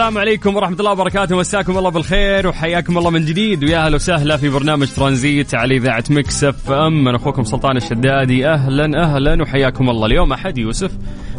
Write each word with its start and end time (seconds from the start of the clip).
السلام 0.00 0.18
عليكم 0.18 0.56
ورحمة 0.56 0.76
الله 0.80 0.92
وبركاته. 0.92 1.36
مساكم 1.36 1.78
الله 1.78 1.90
بالخير 1.90 2.46
وحياكم 2.46 2.98
الله 2.98 3.10
من 3.10 3.24
جديد. 3.24 3.64
ويا 3.64 3.86
أهلا 3.86 3.94
وسهلا 3.94 4.36
في 4.36 4.48
برنامج 4.48 4.88
ترانزيت 4.88 5.54
على 5.54 5.76
إذاعة 5.76 6.04
Mix 6.10 6.44
FM. 6.44 7.08
أنا 7.08 7.16
أخوكم 7.16 7.44
سلطان 7.44 7.76
الشدادي. 7.76 8.46
أهلا 8.48 9.02
أهلا 9.02 9.42
وحياكم 9.42 9.90
الله. 9.90 10.06
اليوم 10.06 10.32
أحد 10.32 10.58
يوسف. 10.58 10.90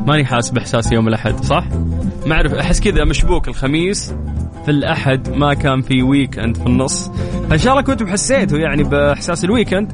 ماني 0.08 0.26
حاسس 0.26 0.50
باحساس 0.50 0.92
يوم 0.92 1.08
الأحد 1.08 1.44
صح؟ 1.44 1.64
ما 2.26 2.36
أعرف 2.36 2.54
أحس 2.54 2.80
كذا 2.80 3.06
مشبوك 3.06 3.48
الخميس 3.48 4.14
في 4.66 4.72
الأحد 4.72 5.30
ما 5.30 5.54
كان 5.54 5.82
في 5.82 6.04
weekend 6.04 6.58
في 6.58 6.66
النص. 6.66 7.12
إن 7.52 7.58
شاء 7.58 7.74
الله 7.74 7.84
كنتم 7.84 8.08
حسيتوا 8.08 8.58
يعني 8.58 8.84
بإحساس 8.84 9.46
ال 9.46 9.51
weekend 9.51 9.92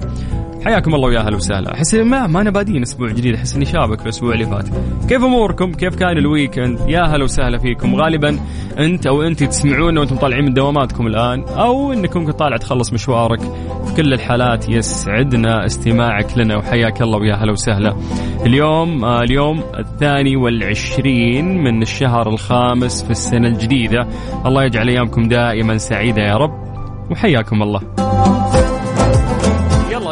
حياكم 0.65 0.95
الله 0.95 1.07
ويا 1.07 1.19
أهلا 1.19 1.35
وسهلا. 1.35 1.73
أحس 1.73 1.95
ما 1.95 2.27
ما 2.27 2.41
أنا 2.41 2.49
بادين 2.49 2.81
أسبوع 2.81 3.07
جديد 3.07 3.35
أحس 3.35 3.55
إني 3.55 3.65
شابك 3.65 3.99
في 3.99 4.03
الأسبوع 4.03 4.33
اللي 4.33 4.45
فات. 4.45 4.65
كيف 5.09 5.23
أموركم؟ 5.23 5.71
كيف 5.71 5.95
كان 5.95 6.17
الويكند؟ 6.17 6.79
يا 6.87 7.01
هلا 7.01 7.23
وسهلا 7.23 7.57
فيكم. 7.57 7.95
غالبا 7.95 8.39
أنت 8.79 9.07
أو 9.07 9.21
أنت 9.21 9.43
تسمعونا 9.43 9.99
وأنتم 9.99 10.15
طالعين 10.15 10.45
من 10.45 10.53
دواماتكم 10.53 11.07
الآن 11.07 11.43
أو 11.43 11.93
إنكم 11.93 12.31
طالع 12.31 12.57
تخلص 12.57 12.93
مشوارك. 12.93 13.39
في 13.85 13.95
كل 13.97 14.13
الحالات 14.13 14.69
يسعدنا 14.69 15.65
استماعك 15.65 16.37
لنا 16.37 16.57
وحياك 16.57 17.01
الله 17.01 17.17
ويا 17.17 17.35
هلا 17.35 17.51
وسهلا. 17.51 17.95
اليوم 18.45 19.05
آه 19.05 19.21
اليوم 19.21 19.63
الثاني 19.79 20.35
والعشرين 20.35 21.63
من 21.63 21.81
الشهر 21.81 22.29
الخامس 22.29 23.03
في 23.03 23.11
السنة 23.11 23.47
الجديدة. 23.47 24.07
الله 24.45 24.63
يجعل 24.63 24.89
أيامكم 24.89 25.27
دائما 25.27 25.77
سعيدة 25.77 26.21
يا 26.21 26.35
رب 26.37 26.67
وحياكم 27.11 27.63
الله. 27.63 27.81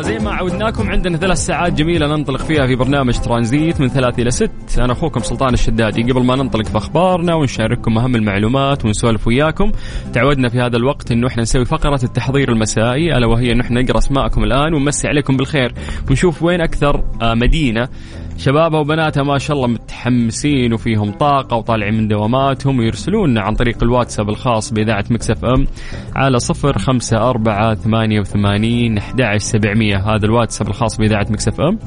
زي 0.05 0.19
ما 0.19 0.31
عودناكم 0.31 0.89
عندنا 0.89 1.17
ثلاث 1.17 1.37
ساعات 1.37 1.73
جميلة 1.73 2.07
ننطلق 2.07 2.41
فيها 2.41 2.67
في 2.67 2.75
برنامج 2.75 3.19
ترانزيت 3.19 3.81
من 3.81 3.87
ثلاث 3.87 4.19
إلى 4.19 4.31
ست. 4.31 4.79
أنا 4.79 4.93
أخوكم 4.93 5.19
سلطان 5.19 5.53
الشدادي. 5.53 6.11
قبل 6.11 6.23
ما 6.25 6.35
ننطلق 6.35 6.65
في 6.65 6.77
أخبارنا 6.77 7.35
ونشارككم 7.35 7.97
أهم 7.97 8.15
المعلومات 8.15 8.85
ونسولف 8.85 9.27
وياكم 9.27 9.71
تعودنا 10.13 10.49
في 10.49 10.59
هذا 10.59 10.77
الوقت 10.77 11.11
أنه 11.11 11.27
إحنا 11.27 11.41
نسوي 11.41 11.65
فقرة 11.65 11.99
التحضير 12.03 12.51
المسائي 12.51 13.17
ألا 13.17 13.27
وهي 13.27 13.51
أنه 13.51 13.61
إحنا 13.61 13.81
نقرأ 13.81 13.97
أسماءكم 13.97 14.43
الآن 14.43 14.73
ونمسي 14.73 15.07
عليكم 15.07 15.37
بالخير. 15.37 15.73
ونشوف 16.09 16.43
وين 16.43 16.61
أكثر 16.61 17.03
آه، 17.21 17.33
مدينة 17.33 17.89
شبابها 18.37 18.79
وبناتها 18.79 19.23
ما 19.23 19.37
شاء 19.37 19.57
الله 19.57 19.67
متحمسين 19.67 20.73
وفيهم 20.73 21.11
طاقة 21.11 21.57
وطالعين 21.57 21.93
من 21.93 22.07
دواماتهم 22.07 22.79
ويرسلون 22.79 23.37
عن 23.37 23.55
طريق 23.55 23.83
الواتساب 23.83 24.29
الخاص 24.29 24.73
بإذاعة 24.73 25.05
مكسف 25.09 25.45
أم 25.45 25.67
على 26.15 26.39
صفر 26.39 26.77
خمسة 26.77 27.29
أربعة 27.29 27.75
ثمانية 27.75 28.19
وثمانين 28.19 28.97
أحد 28.97 29.37
سبعمية. 29.37 29.97
هذا 29.97 30.25
الواتساب 30.25 30.67
الخاص 30.67 30.97
بإذاعة 30.97 31.27
Mix 31.29 31.61
FM. 31.61 31.79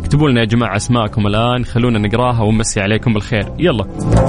اكتبوا 0.00 0.28
لنا 0.30 0.40
يا 0.40 0.44
جماعة 0.44 0.76
أسماءكم 0.76 1.26
الآن 1.26 1.64
خلونا 1.64 1.98
نقراها 1.98 2.42
ونمسي 2.42 2.80
عليكم 2.80 3.12
بالخير. 3.14 3.52
يلا. 3.58 3.84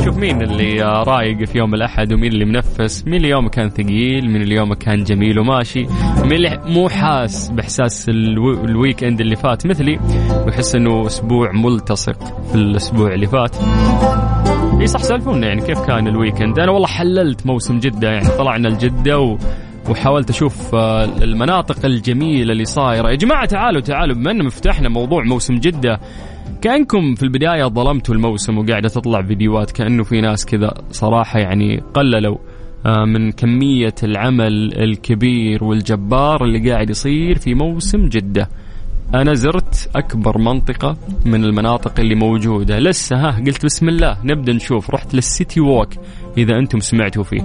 شوف 0.05 0.17
مين 0.17 0.41
اللي 0.41 0.83
آه، 0.83 1.03
رايق 1.03 1.43
في 1.47 1.57
يوم 1.57 1.73
الأحد 1.73 2.13
ومين 2.13 2.31
اللي 2.33 2.45
منفس. 2.45 3.03
مين 3.07 3.25
اليوم 3.25 3.47
كان 3.47 3.69
ثقيل 3.69 4.29
مين 4.31 4.41
اليوم 4.41 4.73
كان 4.73 5.03
جميل 5.03 5.39
وماشي. 5.39 5.85
مين 6.23 6.31
اللي 6.33 6.59
مو 6.65 6.89
حاس 6.89 7.49
بإحساس 7.49 8.09
الو- 8.09 8.63
ال 8.65 9.03
weekend 9.03 9.21
اللي 9.21 9.35
فات 9.35 9.65
مثلي. 9.67 9.99
ويحس 10.45 10.75
إنه 10.75 11.05
أسبوع 11.05 11.51
ملتصق 11.51 12.23
في 12.49 12.55
الأسبوع 12.55 13.13
اللي 13.13 13.27
فات. 13.27 13.55
اي 14.81 14.87
صح 14.87 14.99
سالفونا 15.03 15.47
يعني 15.47 15.61
كيف 15.61 15.79
كان 15.79 16.07
الويكند 16.07 16.59
أنا 16.59 16.71
والله 16.71 16.87
حللت 16.87 17.45
موسم 17.45 17.79
جدة 17.79 18.09
يعني 18.09 18.27
طلعنا 18.37 18.67
لجده 18.67 19.19
و... 19.19 19.37
وحاولت 19.89 20.29
أشوف 20.29 20.75
آه، 20.75 21.03
المناطق 21.03 21.85
الجميلة 21.85 22.51
اللي 22.51 22.65
صايرة. 22.65 23.09
يا 23.09 23.15
جماعة 23.15 23.45
تعالوا 23.45 23.81
تعالوا. 23.81 24.15
بما 24.15 24.31
ان 24.31 24.49
فتحنا 24.49 24.89
موضوع 24.89 25.23
موسم 25.23 25.55
جدة 25.55 25.99
كأنكم 26.61 27.15
في 27.15 27.23
البداية 27.23 27.63
ظلمتوا 27.63 28.15
الموسم 28.15 28.57
وقاعدة 28.57 28.89
تطلع 28.89 29.21
فيديوهات 29.21 29.71
كأنه 29.71 30.03
في 30.03 30.21
ناس 30.21 30.45
كذا 30.45 30.73
صراحة 30.91 31.39
يعني 31.39 31.83
قللوا 31.93 32.37
آه، 32.85 33.05
من 33.05 33.31
كمية 33.31 33.95
العمل 34.03 34.73
الكبير 34.83 35.63
والجبار 35.63 36.43
اللي 36.43 36.71
قاعد 36.71 36.89
يصير 36.89 37.37
في 37.37 37.53
موسم 37.53 38.05
جدة. 38.05 38.49
أنا 39.15 39.33
زرت 39.33 39.89
أكبر 39.95 40.37
منطقة 40.37 40.97
من 41.25 41.43
المناطق 41.43 41.99
اللي 41.99 42.15
موجودة. 42.15 42.79
لسه 42.79 43.15
ها 43.15 43.31
قلت 43.31 43.65
بسم 43.65 43.89
الله. 43.89 44.17
نبدأ 44.23 44.53
نشوف. 44.53 44.89
رحت 44.89 45.13
للسيتي 45.13 45.61
ووك 45.61 45.89
إذا 46.37 46.57
أنتم 46.59 46.79
سمعتوا 46.79 47.23
فيه. 47.23 47.41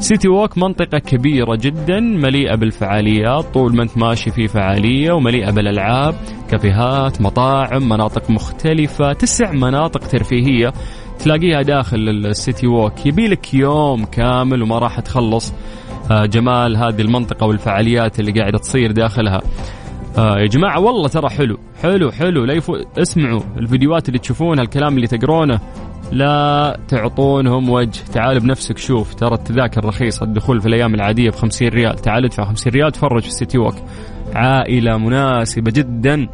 سيتي 0.00 0.28
ووك 0.28 0.58
منطقة 0.58 0.98
كبيرة 0.98 1.56
جدا 1.60 2.00
مليئة 2.00 2.54
بالفعاليات. 2.54 3.44
طول 3.54 3.76
ما 3.76 3.82
أنت 3.82 3.98
ماشي 3.98 4.30
في 4.30 4.48
فعالية 4.48 5.12
ومليئة 5.12 5.50
بالألعاب 5.50 6.14
كافيهات 6.50 7.20
مطاعم 7.20 7.88
مناطق 7.88 8.30
مختلفة. 8.30 9.12
تسع 9.12 9.52
مناطق 9.52 10.00
ترفيهية 10.00 10.72
تلاقيها 11.18 11.62
داخل 11.62 11.98
السيتي 11.98 12.66
ووك. 12.66 13.06
يبيلك 13.06 13.54
يوم 13.54 14.04
كامل 14.04 14.62
وما 14.62 14.78
راح 14.78 15.00
تخلص. 15.00 15.52
آه، 16.10 16.26
جمال 16.26 16.76
هذه 16.76 17.00
المنطقة 17.00 17.46
والفعاليات 17.46 18.20
اللي 18.20 18.32
قاعدة 18.32 18.58
تصير 18.58 18.92
داخلها. 18.92 19.40
آه 20.18 20.38
يا 20.38 20.46
جماعة 20.46 20.80
والله 20.80 21.08
ترى 21.08 21.28
حلو 21.28 21.58
حلو 21.82 22.10
حلو. 22.10 22.44
لا 22.44 22.54
يفو... 22.54 22.76
اسمعوا 22.98 23.40
الفيديوهات 23.56 24.08
اللي 24.08 24.18
تشوفونها 24.18 24.64
الكلام 24.64 24.96
اللي 24.96 25.06
تقرونه. 25.06 25.60
لا 26.12 26.78
تعطونهم 26.88 27.70
وجه. 27.70 28.00
تعال 28.12 28.40
بنفسك 28.40 28.78
شوف. 28.78 29.14
ترى 29.14 29.34
التذاكر 29.34 29.84
رخيصة. 29.84 30.24
الدخول 30.24 30.60
في 30.60 30.68
الأيام 30.68 30.94
العادية 30.94 31.30
ب 31.30 31.34
50 31.34 31.68
ريال. 31.68 31.94
تعال 31.96 32.24
ادفع 32.24 32.44
50 32.44 32.72
ريال 32.72 32.92
تفرج 32.92 33.22
في 33.22 33.28
ال 33.28 33.34
City 33.34 33.58
Walk 33.58 33.74
عائلة 34.34 34.98
مناسبة 34.98 35.70
جدا 35.70 36.28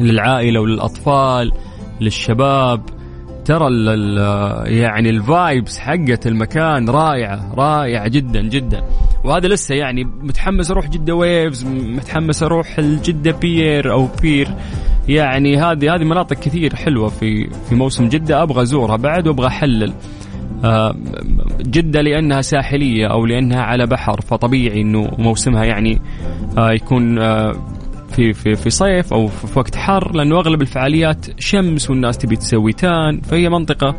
للعائلة 0.00 0.60
وللأطفال 0.60 1.52
للشباب. 2.00 2.80
ترى 3.44 3.66
ال 3.66 3.88
ال 3.88 4.72
يعني 4.72 5.10
ال 5.10 5.21
vibes 5.21 5.78
حقت 5.78 6.26
المكان 6.26 6.88
رائعة 6.88 7.54
رائعة 7.54 8.08
جدا 8.08 8.42
جدا. 8.42 8.82
وهذا 9.24 9.48
لسه 9.48 9.74
يعني 9.74 10.04
متحمس 10.04 10.70
أروح 10.70 10.88
جدة 10.88 11.14
ويفز 11.14 11.64
متحمس 11.66 12.42
أروح 12.42 12.78
الجدة 12.78 13.32
بير 13.32 13.92
أو 13.92 14.08
بير 14.22 14.48
يعني 15.08 15.56
هذه 15.56 15.94
هذه 15.94 16.04
مناطق 16.04 16.36
كثير 16.36 16.76
حلوة 16.76 17.08
في 17.08 17.50
في 17.68 17.74
موسم 17.74 18.08
جدة. 18.08 18.42
أبغى 18.42 18.62
أزورها 18.62 18.96
بعد 18.96 19.28
وأبغى 19.28 19.46
أحلل. 19.46 19.92
آه، 20.64 20.94
جدة 21.60 22.00
لأنها 22.00 22.40
ساحلية 22.40 23.06
أو 23.06 23.26
لأنها 23.26 23.62
على 23.62 23.86
بحر 23.86 24.20
فطبيعي 24.20 24.80
أنه 24.80 25.10
موسمها 25.18 25.64
يعني 25.64 26.00
آه، 26.58 26.72
يكون 26.72 27.18
آه، 27.18 27.52
في 28.16 28.32
في 28.32 28.54
في 28.54 28.70
صيف 28.70 29.12
أو 29.12 29.26
في 29.28 29.58
وقت 29.58 29.76
حر 29.76 30.16
لأنه 30.16 30.36
أغلب 30.36 30.62
الفعاليات 30.62 31.26
شمس 31.40 31.90
والناس 31.90 32.18
تبي 32.18 32.36
تسوي 32.36 32.72
تان 32.72 33.20
فهي 33.20 33.48
منطقة 33.48 33.96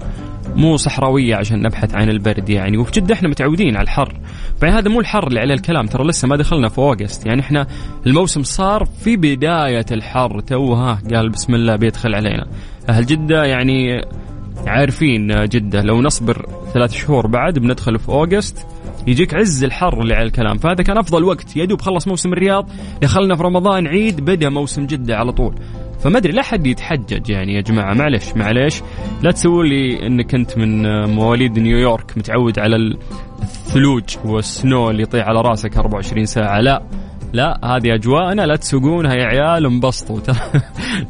مو 0.55 0.77
صحراوية 0.77 1.35
عشان 1.35 1.61
نبحث 1.61 1.95
عن 1.95 2.09
البرد 2.09 2.49
يعني. 2.49 2.77
وفي 2.77 2.91
جدة 2.91 3.13
إحنا 3.13 3.29
متعودين 3.29 3.75
على 3.75 3.83
الحر. 3.83 4.13
بعدين 4.61 4.77
هذا 4.77 4.89
مو 4.89 4.99
الحر 4.99 5.27
اللي 5.27 5.39
عليه 5.39 5.53
الكلام 5.53 5.85
ترى 5.85 6.07
لسه 6.07 6.27
ما 6.27 6.35
دخلنا 6.35 6.69
في 6.69 6.77
أوغست. 6.77 7.25
يعني 7.25 7.41
إحنا 7.41 7.67
الموسم 8.07 8.43
صار 8.43 8.85
في 9.03 9.17
بداية 9.17 9.85
الحر 9.91 10.39
توها 10.39 10.99
قال 11.13 11.29
بسم 11.29 11.55
الله 11.55 11.75
بيدخل 11.75 12.15
علينا. 12.15 12.47
أهل 12.89 13.05
جدة 13.05 13.43
يعني 13.43 14.01
عارفين 14.67 15.45
جدة 15.45 15.81
لو 15.81 16.01
نصبر 16.01 16.45
ثلاث 16.73 16.93
شهور 16.93 17.27
بعد 17.27 17.59
بندخل 17.59 17.99
في 17.99 18.09
أوغست 18.09 18.67
يجيك 19.07 19.33
عز 19.33 19.63
الحر 19.63 20.01
اللي 20.01 20.13
على 20.13 20.25
الكلام. 20.25 20.57
فهذا 20.57 20.83
كان 20.83 20.97
أفضل 20.97 21.23
وقت 21.23 21.57
يا 21.57 21.65
دوب 21.65 21.81
خلص 21.81 22.07
موسم 22.07 22.33
الرياض. 22.33 22.69
دخلنا 23.01 23.35
في 23.35 23.43
رمضان 23.43 23.87
عيد 23.87 24.21
بدأ 24.21 24.49
موسم 24.49 24.85
جدة 24.85 25.15
على 25.15 25.31
طول. 25.31 25.55
فما 25.99 26.17
أدري 26.17 26.33
لا 26.33 26.41
حد 26.41 26.67
يتحجج 26.67 27.29
يعني 27.29 27.53
يا 27.53 27.61
جماعة. 27.61 27.93
معلش 27.93 28.33
معلش 28.35 28.81
لا 29.23 29.31
تسووا 29.31 29.63
لي 29.63 30.07
إنك 30.07 30.35
أنت 30.35 30.57
من 30.57 30.81
مواليد 31.15 31.59
نيويورك 31.59 32.17
متعود 32.17 32.59
على 32.59 32.75
الثلوج 33.41 34.03
والسنو 34.25 34.89
اللي 34.89 35.03
يطيح 35.03 35.27
على 35.27 35.41
رأسك 35.41 35.77
24 35.77 36.25
ساعة. 36.25 36.59
لا 36.61 36.83
لا 37.33 37.59
هذه 37.63 37.93
أجواءنا. 37.93 38.41
لا 38.41 38.55
تسوقونها 38.55 39.13
يا 39.13 39.25
عيال 39.25 39.65
انبسطوا. 39.65 40.19
ترى 40.19 40.35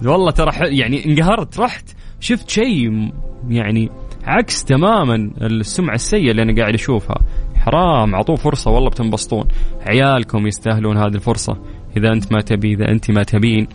والله 0.11 0.31
ترى 0.31 0.51
يعني 0.77 1.05
انقهرت 1.05 1.59
رحت 1.59 1.89
شفت 2.19 2.49
شيء 2.49 3.11
يعني 3.49 3.89
عكس 4.25 4.63
تماما 4.63 5.31
السمعة 5.41 5.95
السيئة 5.95 6.31
اللي 6.31 6.41
أنا 6.41 6.55
قاعد 6.61 6.73
أشوفها. 6.73 7.17
حرام 7.65 8.15
أعطوه 8.15 8.35
فرصة 8.35 8.71
والله 8.71 8.89
بتنبسطون. 8.89 9.47
عيالكم 9.87 10.47
يستاهلون 10.47 10.97
هذه 10.97 11.15
الفرصة. 11.15 11.57
إذا 11.97 12.13
أنت 12.13 12.33
ما 12.33 12.41
تبي 12.41 12.73
إذا 12.73 12.91
أنت 12.91 13.11
ما 13.11 13.23
تبين 13.23 13.67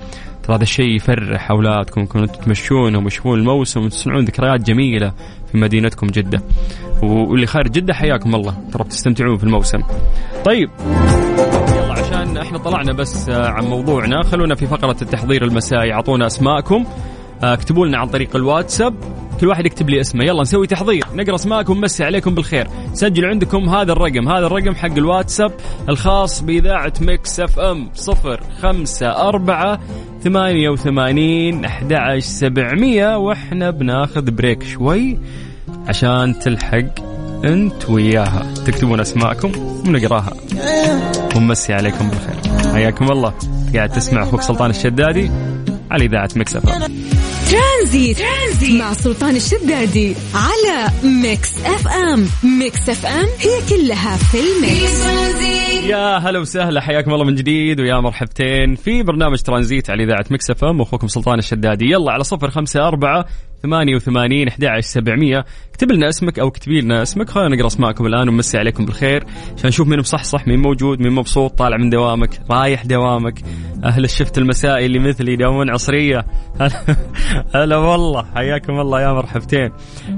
ترى 0.42 0.56
هذا 0.56 0.62
الشيء 0.62 0.96
يفرح 0.96 1.50
أولادكم. 1.50 2.06
كنتوا 2.06 2.42
تمشونهم 2.42 3.04
ويشوفون 3.04 3.38
الموسم 3.38 3.84
وتصنعون 3.84 4.24
ذكريات 4.24 4.60
جميلة 4.60 5.12
في 5.52 5.58
مدينتكم 5.58 6.06
جدة. 6.06 6.42
واللي 7.02 7.46
خارج 7.46 7.70
جدة 7.70 7.94
حياكم 7.94 8.34
الله. 8.34 8.54
ترى 8.72 8.84
بتستمتعون 8.84 9.36
في 9.36 9.44
الموسم. 9.44 9.80
طيب. 10.44 10.70
يلا 11.76 11.92
عشان 11.92 12.36
إحنا 12.36 12.58
طلعنا 12.58 12.92
بس 12.92 13.28
آه، 13.28 13.48
عن 13.48 13.64
موضوعنا 13.64 14.22
خلونا 14.22 14.54
في 14.54 14.66
فقرة 14.66 14.96
التحضير 15.02 15.44
المسائي. 15.44 15.92
أعطونا 15.92 16.26
أسماءكم. 16.26 16.84
اكتبوا 17.42 17.86
لنا 17.86 17.98
عن 17.98 18.08
طريق 18.08 18.36
الواتساب. 18.36 18.94
كل 19.40 19.46
واحد 19.46 19.66
يكتب 19.66 19.90
لي 19.90 20.00
اسمه. 20.00 20.24
يلا 20.24 20.42
نسوي 20.42 20.66
تحضير. 20.66 21.04
نقرا 21.14 21.34
اسماءكم 21.34 21.72
ونمسي 21.72 22.04
عليكم 22.04 22.34
بالخير. 22.34 22.68
سجلوا 22.94 23.30
عندكم 23.30 23.68
هذا 23.68 23.92
الرقم. 23.92 24.28
هذا 24.28 24.46
الرقم 24.46 24.74
حق 24.74 24.92
الواتساب 24.92 25.52
الخاص 25.88 26.42
بإذاعة 26.42 26.92
Mix 27.00 27.40
FM. 27.40 27.90
صفر 27.94 28.40
خمسة 28.62 29.28
أربعة 29.28 29.80
ثمانية 30.22 30.68
وثمانين 30.68 31.64
أحد 31.64 32.18
سبعمية. 32.18 33.16
وإحنا 33.16 33.70
بناخذ 33.70 34.30
break 34.30 34.62
شوي 34.62 35.18
عشان 35.88 36.38
تلحق 36.38 37.10
أنت 37.44 37.90
وياها. 37.90 38.54
تكتبون 38.66 39.00
أسماءكم 39.00 39.52
ونقراها. 39.86 40.32
ونمسي 41.36 41.72
عليكم 41.72 42.10
بالخير. 42.10 42.72
حياكم 42.72 43.12
الله. 43.12 43.34
قاعد 43.74 43.88
تسمع 43.88 44.22
أخوك 44.22 44.42
سلطان 44.42 44.70
الشدادي 44.70 45.30
على 45.90 46.04
إذاعة 46.04 46.28
Mix 46.36 46.56
F 46.56 46.90
ترانزيت. 47.50 48.18
ترانزيت 48.18 48.80
مع 48.80 48.92
سلطان 48.92 49.36
الشدادي 49.36 50.16
على 50.34 50.88
Mix 51.22 51.64
FM 51.64 52.26
Mix 52.58 52.88
FM 52.88 53.26
هي 53.38 53.60
كلها 53.68 54.16
في 54.16 54.38
ال 54.40 54.63
mix 54.63 55.30
يا 55.84 56.18
هلا 56.18 56.38
وسهلا 56.38 56.80
حياكم 56.80 57.12
الله 57.14 57.24
من 57.24 57.34
جديد 57.34 57.80
ويا 57.80 58.00
مرحبتين 58.00 58.74
في 58.74 59.02
برنامج 59.02 59.38
ترانزيت 59.38 59.90
على 59.90 60.04
إذاعة 60.04 60.24
Mix 60.30 60.50
FM 60.50 60.80
واخوكم 60.80 61.08
سلطان 61.08 61.38
الشدادي 61.38 61.84
يلا 61.84 62.12
على 62.12 62.24
صفر 62.24 62.50
خمسة 62.50 62.88
أربعة 62.88 63.24
ثمانية 63.62 63.96
وثمانين 63.96 64.48
أحد 64.48 64.64
عشر 64.64 64.80
سبعمية. 64.80 65.44
اكتب 65.70 65.92
لنا 65.92 66.08
اسمك 66.08 66.38
أو 66.38 66.48
اكتبي 66.48 66.80
لنا 66.80 67.02
اسمك. 67.02 67.30
خلينا 67.30 67.56
نقرأ 67.56 67.66
أسماءكم 67.66 68.06
الآن 68.06 68.28
ونمسي 68.28 68.58
عليكم 68.58 68.84
بالخير. 68.84 69.24
عشان 69.56 69.68
نشوف 69.68 69.88
مين 69.88 69.98
مصحصح 69.98 70.46
مين 70.46 70.58
موجود 70.58 71.00
مين 71.00 71.12
مبسوط 71.12 71.58
طالع 71.58 71.76
من 71.76 71.90
دوامك 71.90 72.40
رايح 72.50 72.86
دوامك. 72.86 73.34
أهل 73.84 74.04
ال 74.04 74.10
shift 74.10 74.38
المسائي 74.38 74.86
اللي 74.86 74.98
مثلي 74.98 75.32
يداومون 75.32 75.70
عصرية. 75.70 76.24
هلا 77.54 77.76
والله 77.90 78.24
حياكم 78.34 78.80
الله 78.80 79.00
يا 79.00 79.12
مرحبتين. 79.12 79.70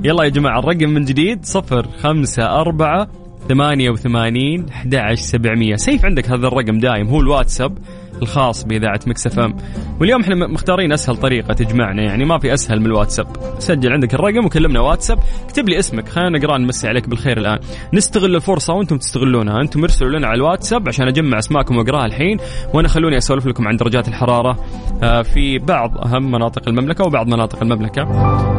يلا 0.05 0.25
يا 0.25 0.29
جماعة 0.29 0.59
الرقم 0.59 0.89
من 0.91 1.05
جديد 1.05 1.45
صفر 1.45 1.89
خمسة 2.03 2.43
أربعة 2.61 3.09
ثمانية 3.49 3.91
وثمانين 3.91 4.69
أحد 4.69 4.95
عشر 4.95 5.23
سبعمية. 5.23 5.77
سيف 5.77 6.05
عندك 6.05 6.31
هذا 6.31 6.47
الرقم 6.47 6.79
دايم 6.79 7.09
هو 7.09 7.21
الواتساب. 7.21 7.79
الخاص 8.23 8.65
بإذاعة 8.65 9.01
Mix 9.07 9.27
FM. 9.27 9.57
واليوم 10.01 10.21
إحنا 10.21 10.47
مختارين 10.47 10.93
أسهل 10.93 11.17
طريقة 11.17 11.55
تجمعنا 11.55 12.03
يعني 12.03 12.25
ما 12.25 12.39
في 12.39 12.55
أسهل 12.55 12.81
من 12.81 12.87
الواتساب. 12.87 13.27
سجل 13.59 13.93
عندك 13.93 14.15
الرقم 14.15 14.45
وكلمنا 14.45 14.81
واتساب. 14.81 15.19
اكتب 15.45 15.69
لي 15.69 15.79
اسمك 15.79 16.09
خلينا 16.09 16.39
نقرأ 16.39 16.59
نمسي 16.59 16.89
عليك 16.89 17.09
بالخير 17.09 17.39
الآن. 17.39 17.59
نستغل 17.95 18.37
الفرصة 18.37 18.75
وأنتم 18.75 18.99
تستغلونها. 18.99 19.61
أنتم 19.61 19.83
ارسلوا 19.83 20.19
لنا 20.19 20.27
على 20.27 20.37
الواتساب 20.37 20.89
عشان 20.89 21.09
أجمع 21.09 21.39
أسماءكم 21.39 21.77
وأقراها 21.77 22.07
الحين. 22.07 22.39
وأنا 22.75 22.89
خلوني 22.89 23.19
أسولف 23.19 23.47
لكم 23.47 23.69
عن 23.69 23.77
درجات 23.77 24.09
الحرارة. 24.09 24.59
آه، 25.03 25.23
في 25.23 25.59
بعض 25.59 25.99
أهم 25.99 26.31
مناطق 26.31 26.69
المملكة 26.69 27.05
وبعض 27.05 27.27
مناطق 27.27 27.63
المملكة. 27.63 28.03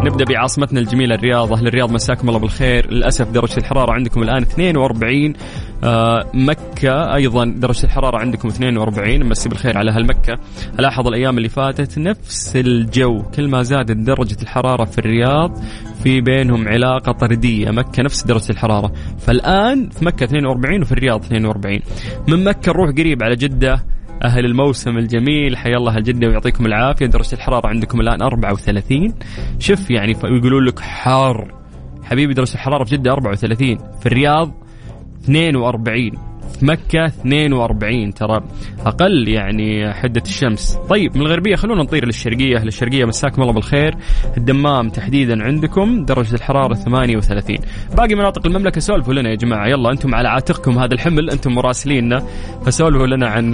نبدأ 0.06 0.26
بعاصمتنا 0.26 0.80
الجميلة 0.80 1.16
الرياض. 1.16 1.54
أهل 1.54 1.68
الرياض 1.68 1.92
مساكم 1.92 2.28
الله 2.30 2.40
بالخير. 2.40 2.92
للأسف 2.92 3.30
درجة 3.30 3.58
الحرارة 3.58 3.92
عندكم 3.92 4.24
الآن 4.24 4.42
42 4.42 5.34
آه، 5.84 6.26
مكة 6.34 7.16
أيضا 7.16 7.46
درجة 7.46 7.84
الحرارة 7.84 8.18
عندكم 8.18 8.48
42 8.48 9.30
مسي 9.30 9.50
بالخير 9.54 9.78
على 9.78 9.92
أهل 9.92 10.06
مكة 10.06 10.40
ألاحظ 10.80 11.08
الأيام 11.08 11.38
اللي 11.38 11.50
فاتت 11.50 12.00
نفس 12.00 12.56
الجو 12.56 13.22
كل 13.22 13.48
ما 13.48 13.64
زادت 13.64 13.92
درجة 13.98 14.38
الحرارة 14.42 14.86
في 14.86 14.98
الرياض 14.98 15.58
في 16.04 16.22
بينهم 16.22 16.68
علاقة 16.68 17.12
طردية. 17.12 17.72
مكة 17.72 18.04
نفس 18.04 18.24
درجة 18.24 18.50
الحرارة. 18.50 18.94
فالآن 19.20 19.90
في 19.90 20.06
مكة 20.06 20.24
42 20.24 20.82
وفي 20.82 20.92
الرياض 20.92 21.24
42 21.24 21.80
من 22.28 22.44
مكة 22.44 22.72
نروح 22.72 22.90
قريب 22.90 23.24
على 23.24 23.36
جدة 23.36 23.86
أهل 24.24 24.46
الموسم 24.46 24.98
الجميل. 24.98 25.58
حيا 25.58 25.78
الله 25.78 25.98
الجدة 25.98 26.28
ويعطيكم 26.28 26.66
العافية. 26.66 27.06
درجة 27.06 27.34
الحرارة 27.36 27.68
عندكم 27.68 28.02
الآن 28.02 28.22
34 28.22 29.14
شوف 29.60 29.92
يعني 29.92 30.12
يقولون 30.24 30.66
لك 30.66 30.80
حار. 30.80 31.54
حبيبي 32.04 32.34
درجة 32.34 32.54
الحرارة 32.54 32.84
في 32.84 32.98
جدة 32.98 33.12
34 33.12 33.78
في 34.00 34.06
الرياض 34.06 34.54
42 35.24 36.12
في 36.12 36.33
مكة 36.64 37.06
42 37.06 38.14
ترى 38.14 38.44
أقل 38.86 39.28
يعني 39.28 39.94
حدة 39.94 40.22
الشمس. 40.26 40.80
طيب 40.90 41.18
من 41.18 41.22
الغربية 41.22 41.56
خلونا 41.56 41.84
نطير 41.84 42.06
للشرقية. 42.06 42.58
أهل 42.58 42.68
الشرقية 42.68 43.06
مساكم 43.06 43.42
الله 43.42 43.54
بالخير. 43.54 43.96
الدمام 44.38 44.90
تحديدا 44.90 45.44
عندكم 45.44 46.06
درجة 46.06 46.36
الحرارة 46.36 46.74
38 46.74 47.58
باقي 47.98 48.16
مناطق 48.16 48.48
المملكة 48.48 48.80
سولفوا 48.80 49.14
لنا 49.14 49.30
يا 49.30 49.36
جماعة. 49.36 49.68
يلا 49.68 49.92
أنتم 49.92 50.16
على 50.16 50.30
عاتقكم 50.30 50.80
هذا 50.80 50.94
الحمل 50.94 51.30
أنتم 51.30 51.52
مراسليننا 51.52 52.24
فسولفوا 52.66 53.08
لنا 53.08 53.28
عن 53.28 53.54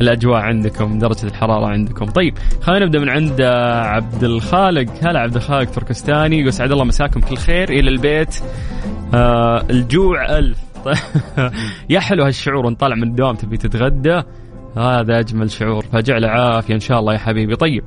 الأجواء 0.00 0.40
عندكم 0.40 0.98
درجة 0.98 1.26
الحرارة 1.26 1.66
عندكم. 1.66 2.04
طيب 2.06 2.34
خلينا 2.60 2.84
نبدأ 2.84 2.98
من 2.98 3.08
عند 3.08 3.40
عبد 3.84 4.24
الخالق. 4.24 4.90
هلا 5.02 5.20
عبد 5.20 5.36
الخالق 5.36 5.70
تركستاني. 5.70 6.40
يقول 6.40 6.52
سعد 6.52 6.72
الله 6.72 6.84
مساكم 6.84 7.20
كل 7.20 7.36
خير. 7.36 7.70
إلى 7.70 7.90
البيت. 7.90 8.36
آه 9.14 9.64
الجوع 9.70 10.38
ألف. 10.38 10.67
يا 11.90 12.00
حلو 12.00 12.24
هالشعور 12.24 12.70
نطلع 12.70 12.94
من 12.94 13.02
الدوام 13.02 13.36
تبي 13.36 13.56
تتغدى. 13.56 14.22
هذا 14.76 15.18
أجمل 15.18 15.50
شعور. 15.50 15.84
فجعل 15.92 16.24
عافية 16.24 16.74
إن 16.74 16.80
شاء 16.80 17.00
الله 17.00 17.12
يا 17.12 17.18
حبيبي. 17.18 17.56
طيب 17.56 17.84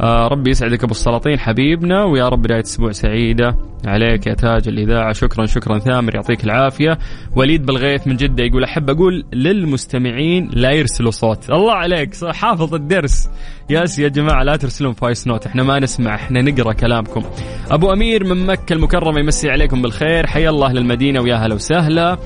آه 0.00 0.28
ربي 0.28 0.50
يسعدك 0.50 0.84
أبو 0.84 0.92
السلاطين 0.92 1.38
حبيبنا 1.38 2.04
ويا 2.04 2.28
رب 2.28 2.42
بدايه 2.42 2.60
أسبوع 2.60 2.92
سعيدة. 2.92 3.56
عليك 3.86 4.26
يا 4.26 4.34
تاج 4.34 4.68
الإذاعة 4.68 5.12
شكرا 5.12 5.46
شكرا 5.46 5.78
ثامر 5.78 6.14
يعطيك 6.14 6.44
العافية. 6.44 6.98
وليد 7.36 7.66
بالغيث 7.66 8.06
من 8.06 8.16
جدة 8.16 8.44
يقول 8.44 8.64
أحب 8.64 8.90
أقول 8.90 9.24
للمستمعين 9.32 10.50
لا 10.52 10.70
يرسلوا 10.70 11.10
صوت. 11.10 11.50
الله 11.50 11.72
عليك 11.72 12.14
حافظ 12.24 12.74
الدرس. 12.74 13.30
yes 13.70 13.98
يا 13.98 14.08
جماعة 14.08 14.42
لا 14.42 14.56
ترسلون 14.56 14.92
voice 14.92 15.26
note 15.26 15.46
إحنا 15.46 15.62
ما 15.62 15.78
نسمع 15.78 16.14
إحنا 16.14 16.42
نقرأ 16.42 16.72
كلامكم. 16.72 17.22
أبو 17.70 17.92
أمير 17.92 18.24
من 18.24 18.46
مكة 18.46 18.72
المكرمة 18.72 19.20
يمسي 19.20 19.50
عليكم 19.50 19.82
بالخير. 19.82 20.26
حيا 20.26 20.50
الله 20.50 20.72
للمدينة 20.72 21.20
ويا 21.20 21.36
هلا 21.36 21.54
وسهلا. 21.54 22.18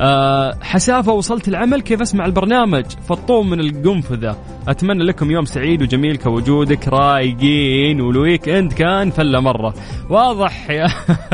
أه 0.00 0.58
حسافة 0.62 1.12
وصلت 1.12 1.48
العمل. 1.48 1.80
كيف 1.80 2.00
أسمع 2.00 2.26
البرنامج؟ 2.26 2.84
فطوم 3.08 3.50
من 3.50 3.60
القنفذة. 3.60 4.36
أتمنى 4.68 5.04
لكم 5.04 5.30
يوم 5.30 5.44
سعيد 5.44 5.82
وجميل 5.82 6.16
كوجودك. 6.16 6.88
رايقين 6.88 8.00
وال 8.00 8.48
weekend 8.48 8.72
كان 8.72 9.10
فلة 9.10 9.40
مرة. 9.40 9.74
واضح 10.10 10.70
يا 10.70 10.86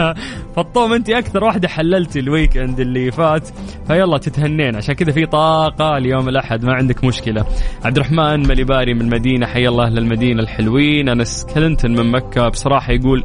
فطوم 0.56 0.92
أنت 0.92 1.10
أكثر 1.10 1.44
واحدة 1.44 1.68
حللتي 1.68 2.20
ال 2.20 2.56
weekend 2.56 2.80
اللي 2.80 3.10
فات. 3.10 3.48
فيلا 3.86 4.18
تتهنين. 4.18 4.76
عشان 4.76 4.94
كذا 4.94 5.12
في 5.12 5.26
طاقة 5.26 5.96
اليوم 5.96 6.28
الأحد 6.28 6.64
ما 6.64 6.74
عندك 6.74 7.04
مشكلة. 7.04 7.46
عبد 7.84 7.96
الرحمن 7.96 8.48
مليباري 8.48 8.94
من 8.94 9.00
المدينة 9.00 9.46
حي 9.46 9.68
الله 9.68 9.86
أهل 9.86 9.98
المدينة 9.98 10.42
الحلوين. 10.42 11.08
أنس 11.08 11.46
كلنتون 11.54 11.90
من 11.90 12.10
مكة. 12.10 12.48
بصراحة 12.48 12.92
يقول 12.92 13.24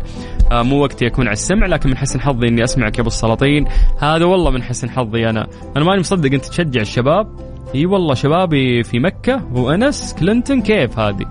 مو 0.51 0.83
وقتي 0.83 1.07
أكون 1.07 1.25
على 1.25 1.33
السمع 1.33 1.67
لكن 1.67 1.89
من 1.89 1.97
حسن 1.97 2.21
حظي 2.21 2.47
إني 2.47 2.63
أسمعك 2.63 2.95
يا 2.95 3.01
أبو 3.01 3.07
السلاطين. 3.07 3.65
هذا 3.99 4.25
والله 4.25 4.51
من 4.51 4.63
حسن 4.63 4.89
حظي 4.89 5.29
أنا. 5.29 5.47
أنا 5.77 5.85
ماني 5.85 5.99
مصدق 5.99 6.33
أنت 6.33 6.45
تشجع 6.45 6.81
الشباب. 6.81 7.27
اي 7.75 7.85
والله 7.85 8.13
شبابي 8.13 8.83
في 8.83 8.99
مكة 8.99 9.45
وأنس 9.53 10.15
كلينتون 10.19 10.61
كيف 10.61 10.99
هذه. 10.99 11.25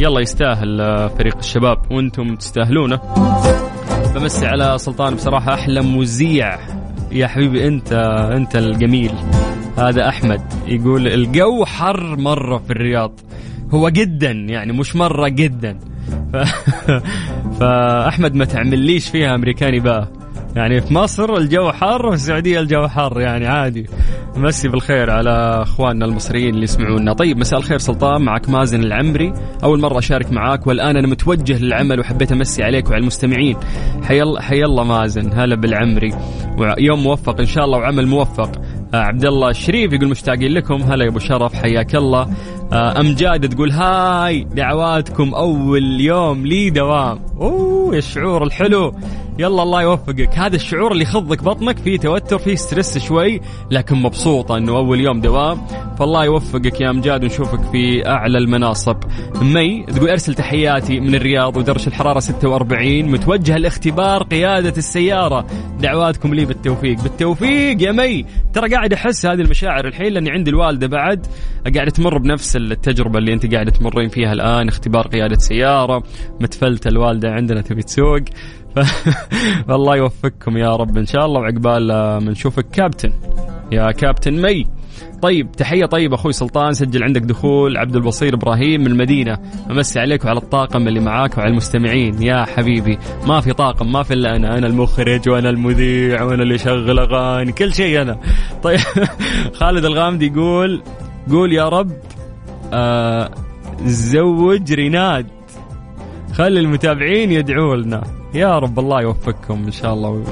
يلا 0.00 0.20
يستاهل 0.20 0.80
آه، 0.80 1.08
فريق 1.08 1.36
الشباب 1.36 1.78
وأنتم 1.90 2.34
تستاهلونه. 2.36 3.00
بمسي 4.14 4.46
على 4.46 4.78
سلطان 4.78 5.14
بصراحة 5.14 5.54
أحلى 5.54 5.82
مذيع. 5.82 6.58
يا 7.12 7.26
حبيبي 7.26 7.68
أنت 7.68 7.92
أنت 8.32 8.56
الجميل. 8.56 9.12
هذا 9.78 10.08
أحمد 10.08 10.40
يقول 10.66 11.06
الجو 11.06 11.64
حر 11.64 12.16
مرة 12.16 12.58
في 12.58 12.70
الرياض. 12.70 13.20
هو 13.70 13.88
جدا 13.88 14.30
يعني 14.30 14.72
مش 14.72 14.96
مرة 14.96 15.28
جدا. 15.28 15.78
ف... 16.32 16.36
فأحمد 17.60 18.34
ما 18.34 18.44
تعمليش 18.44 19.08
فيها 19.08 19.34
أمريكاني 19.34 19.80
بقى 19.80 20.08
يعني 20.56 20.80
في 20.80 20.94
مصر 20.94 21.34
الجو 21.34 21.72
حر 21.72 22.06
وفي 22.06 22.14
السعوديه 22.14 22.60
الجو 22.60 22.88
حر 22.88 23.20
يعني 23.20 23.46
عادي. 23.46 23.86
مسي 24.36 24.68
بالخير 24.68 25.10
على 25.10 25.30
أخواننا 25.62 26.04
المصريين 26.04 26.54
اللي 26.54 26.64
يسمعونا. 26.64 27.12
طيب 27.12 27.38
مساء 27.38 27.58
الخير 27.58 27.78
سلطان 27.78 28.22
معك 28.22 28.48
مازن 28.48 28.80
العمري. 28.80 29.32
أول 29.64 29.80
مرة 29.80 29.98
أشارك 29.98 30.32
معاك 30.32 30.66
والآن 30.66 30.96
أنا 30.96 31.08
متوجه 31.08 31.58
للعمل 31.58 32.00
وحبيت 32.00 32.32
أمسي 32.32 32.62
عليك 32.62 32.90
وعلى 32.90 33.00
المستمعين. 33.00 33.56
حي 34.04 34.22
الله 34.22 34.40
حي 34.40 34.62
الله 34.64 34.84
مازن. 34.84 35.32
هلا 35.32 35.56
بالعمري. 35.56 36.14
ويوم 36.58 37.02
موفق 37.02 37.40
إن 37.40 37.46
شاء 37.46 37.64
الله 37.64 37.78
وعمل 37.78 38.06
موفق. 38.06 38.50
آه 38.94 38.96
عبد 38.96 39.24
الله 39.24 39.50
الشريف 39.50 39.92
يقول 39.92 40.08
مشتاقين 40.08 40.52
لكم. 40.52 40.82
هلا 40.82 41.04
يا 41.04 41.10
أبو 41.10 41.18
شرف 41.18 41.54
حياك 41.54 41.94
الله. 41.96 42.28
امجاد 42.72 43.54
تقول 43.54 43.70
hi 43.70 44.44
دعواتكم 44.44 45.34
أول 45.34 46.00
يوم 46.00 46.46
لي 46.46 46.70
دوام. 46.70 47.18
أوه 47.40 47.94
يا 47.94 47.98
الشعور 47.98 48.42
الحلو. 48.44 48.94
يلا 49.38 49.62
الله 49.62 49.82
يوفقك. 49.82 50.38
هذا 50.38 50.56
الشعور 50.56 50.92
اللي 50.92 51.02
يخضك 51.02 51.42
بطنك 51.42 51.78
فيه 51.78 51.98
توتر 51.98 52.38
فيه 52.38 52.54
stress 52.54 52.98
شوي 52.98 53.40
لكن 53.70 53.96
مبسوطة 53.96 54.56
إنه 54.56 54.76
أول 54.76 55.00
يوم 55.00 55.20
دوام. 55.20 55.66
فالله 55.98 56.24
يوفقك 56.24 56.80
يا 56.80 56.90
أمجاد 56.90 57.24
ونشوفك 57.24 57.60
في 57.72 58.08
أعلى 58.08 58.38
المناصب. 58.38 58.96
مي 59.42 59.82
تقول 59.82 60.10
أرسل 60.10 60.34
تحياتي 60.34 61.00
من 61.00 61.14
الرياض 61.14 61.56
ودرجة 61.56 61.86
الحرارة 61.86 62.20
46 62.20 63.10
متوجه 63.10 63.56
لاختبار 63.56 64.22
قيادة 64.22 64.74
السيارة. 64.76 65.46
دعواتكم 65.80 66.34
لي 66.34 66.44
بالتوفيق. 66.44 67.02
بالتوفيق 67.02 67.82
يا 67.82 67.92
مي. 67.92 68.24
ترى 68.52 68.74
قاعد 68.74 68.92
أحس 68.92 69.26
هذه 69.26 69.40
المشاعر 69.40 69.86
الحين 69.86 70.12
لأني 70.12 70.30
عندي 70.30 70.50
الوالدة 70.50 70.86
بعد. 70.86 71.26
قاعدة 71.74 71.90
تمر 71.90 72.18
بنفس 72.18 72.56
التجربة 72.56 73.18
اللي 73.18 73.32
أنت 73.32 73.54
قاعدة 73.54 73.70
تمرين 73.70 74.08
فيها 74.08 74.32
الآن. 74.32 74.68
اختبار 74.68 75.06
قيادة 75.06 75.36
سيارة. 75.36 76.02
متفلتة 76.40 76.88
الوالدة 76.88 77.30
عندنا 77.30 77.60
تبي 77.60 77.82
تسوق. 77.82 78.22
فالله 79.68 79.96
يوفقكم 79.96 80.56
يا 80.56 80.76
رب. 80.76 80.98
إن 80.98 81.06
شاء 81.06 81.26
الله 81.26 81.40
وعقبال 81.40 81.86
ما 82.24 82.30
نشوفك 82.30 82.66
كابتن. 82.68 83.12
يا 83.72 83.90
كابتن 83.90 84.42
مي. 84.42 84.66
طيب 85.22 85.52
تحية 85.52 85.86
طيبة 85.86 86.14
أخوي 86.14 86.32
سلطان. 86.32 86.72
سجل 86.72 87.02
عندك 87.02 87.20
دخول. 87.22 87.76
عبد 87.76 87.96
البصير 87.96 88.34
إبراهيم 88.34 88.80
من 88.80 88.86
المدينة. 88.86 89.38
أمسي 89.70 90.00
عليك 90.00 90.24
وعلى 90.24 90.38
الطاقم 90.38 90.88
اللي 90.88 91.00
معاك 91.00 91.38
وعلى 91.38 91.50
المستمعين. 91.50 92.22
يا 92.22 92.44
حبيبي 92.44 92.98
ما 93.26 93.40
في 93.40 93.52
طاقم 93.52 93.92
ما 93.92 94.02
في 94.02 94.14
إلا 94.14 94.36
أنا. 94.36 94.58
أنا 94.58 94.66
المخرج 94.66 95.28
وأنا 95.28 95.50
المذيع 95.50 96.22
وأنا 96.22 96.42
اللي 96.42 96.54
يشغل 96.54 96.98
أغاني 96.98 97.52
كل 97.52 97.74
شيء 97.74 98.02
أنا. 98.02 98.18
طيب 98.64 98.80
خالد 99.60 99.84
الغامدي 99.84 100.26
يقول 100.26 100.82
قول 101.30 101.52
يا 101.52 101.68
رب 101.68 101.92
آه 102.72 103.30
زوج 103.84 104.72
ريناد. 104.72 105.26
خلي 106.32 106.60
المتابعين 106.60 107.32
يدعوا 107.32 107.76
لنا. 107.76 108.02
يا 108.36 108.58
رب 108.58 108.78
الله 108.78 109.02
يوفقكم 109.02 109.64
إن 109.64 109.70
شاء 109.70 109.94
الله 109.94 110.24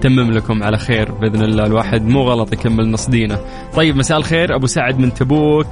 تمم 0.00 0.30
لكم 0.30 0.62
على 0.62 0.78
خير 0.78 1.12
بإذن 1.12 1.42
الله. 1.42 1.66
الواحد 1.66 2.02
مو 2.02 2.22
غلط 2.22 2.52
يكمل 2.52 2.90
نص 2.90 3.08
دينه. 3.08 3.38
طيب 3.74 3.96
مساء 3.96 4.18
الخير. 4.18 4.54
أبو 4.54 4.66
سعد 4.66 4.98
من 4.98 5.14
تبوك. 5.14 5.66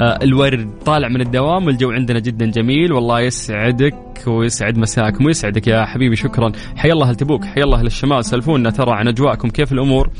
آه 0.00 0.18
الورد 0.22 0.70
طالع 0.86 1.08
من 1.08 1.20
الدوام 1.20 1.66
والجو 1.66 1.90
عندنا 1.90 2.18
جدا 2.18 2.46
جميل. 2.46 2.92
والله 2.92 3.20
يسعدك 3.20 3.94
ويسعد 4.26 4.78
مساكم 4.78 5.26
ويسعدك 5.26 5.66
يا 5.66 5.84
حبيبي 5.84 6.16
شكرا. 6.16 6.52
حي 6.76 6.92
الله 6.92 7.12
تبوك 7.12 7.44
حي 7.44 7.62
الله 7.62 7.82
للشمال 7.82 8.24
سلفونا 8.24 8.70
ترى 8.70 8.92
عن 8.92 9.08
أجواءكم 9.08 9.48
كيف 9.48 9.72
الأمور؟ 9.72 10.10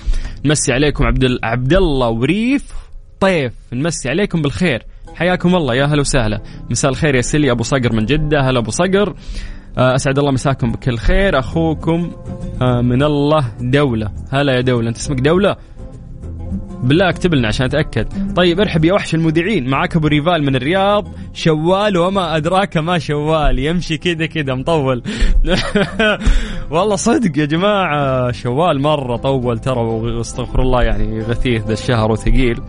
نمسي 0.45 0.73
عليكم 0.73 1.05
عبد 1.05 1.39
عبد 1.43 1.73
الله 1.73 2.09
وريف 2.09 2.73
طيف. 3.21 3.53
نمسي 3.73 4.09
عليكم 4.09 4.43
بالخير. 4.43 4.83
حياكم 5.15 5.55
الله 5.55 5.75
يا 5.75 5.85
هلا 5.85 6.01
وسهلا. 6.01 6.43
مساء 6.71 6.91
الخير 6.91 7.15
يا 7.15 7.21
سلي 7.21 7.51
أبو 7.51 7.63
صقر 7.63 7.93
من 7.93 8.07
جدة. 8.07 8.41
هلا 8.41 8.59
أبو 8.59 8.71
صقر. 8.71 9.15
أسعد 9.77 10.19
الله 10.19 10.31
مساكم 10.31 10.73
بكل 10.73 10.99
خير. 10.99 11.39
أخوكم 11.39 12.13
آه، 12.63 12.81
من 12.81 13.03
الله 13.03 13.45
دولة. 13.61 14.11
هلا 14.31 14.53
يا 14.53 14.61
دولة. 14.61 14.89
أنت 14.89 14.97
اسمك 14.97 15.21
دولة؟ 15.21 15.57
بالله 16.83 17.09
اكتب 17.09 17.35
لنا 17.35 17.49
عشان 17.49 17.67
أتأكد. 17.67 18.35
طيب 18.37 18.61
ارحب 18.61 18.85
يا 18.85 18.93
وحش 18.93 19.15
المذيعين 19.15 19.69
معاك 19.71 19.97
أبو 19.97 20.07
ريفال 20.07 20.43
من 20.43 20.57
الرياض. 20.57 21.09
شوال 21.35 21.97
وما 21.97 22.37
أدراك 22.37 22.77
ما 22.77 22.99
شوال. 22.99 23.59
يمشي 23.59 23.99
كذا 23.99 24.27
كذا 24.27 24.55
مطول. 24.55 25.03
والله 26.71 26.97
صدق 26.97 27.39
يا 27.39 27.45
جماعة 27.45 28.33
شوال 28.33 28.81
مرة 28.81 29.17
طول 29.17 29.59
ترى 29.59 29.81
واستغفر 29.81 30.63
الله 30.63 30.83
يعني 30.83 31.23
غثيث 31.23 31.67
ذا 31.67 31.73
الشهر 31.73 32.13
وثقيل. 32.13 32.61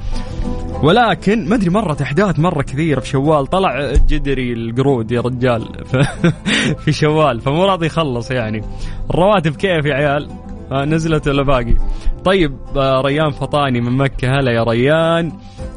ولكن 0.84 1.50
ما 1.50 1.56
أدري 1.56 1.70
مرت 1.70 2.02
أحداث 2.02 2.40
مرة 2.40 2.62
كثيرة 2.62 3.00
في 3.00 3.08
شوال. 3.08 3.48
طلع 3.48 3.94
جدري 4.08 4.54
القرود 4.54 5.12
يا 5.12 5.22
رجال. 5.22 5.68
في 6.86 6.92
شوال 6.92 7.42
فمو 7.42 7.66
راضي 7.66 7.86
يخلص 7.86 8.32
يعني. 8.32 8.64
الرواتب 9.10 9.56
كيف 9.56 9.86
يا 9.86 9.94
عيال؟ 9.94 10.49
نزلت 10.72 11.28
ولا 11.28 11.44
باقي. 11.44 11.76
طيب 12.26 12.56
آه، 12.78 13.02
ريان 13.02 13.32
فطاني 13.32 13.82
من 13.82 13.98
مكة. 13.98 14.40
هلا 14.40 14.52
يا 14.52 14.64
ريان. 14.64 15.32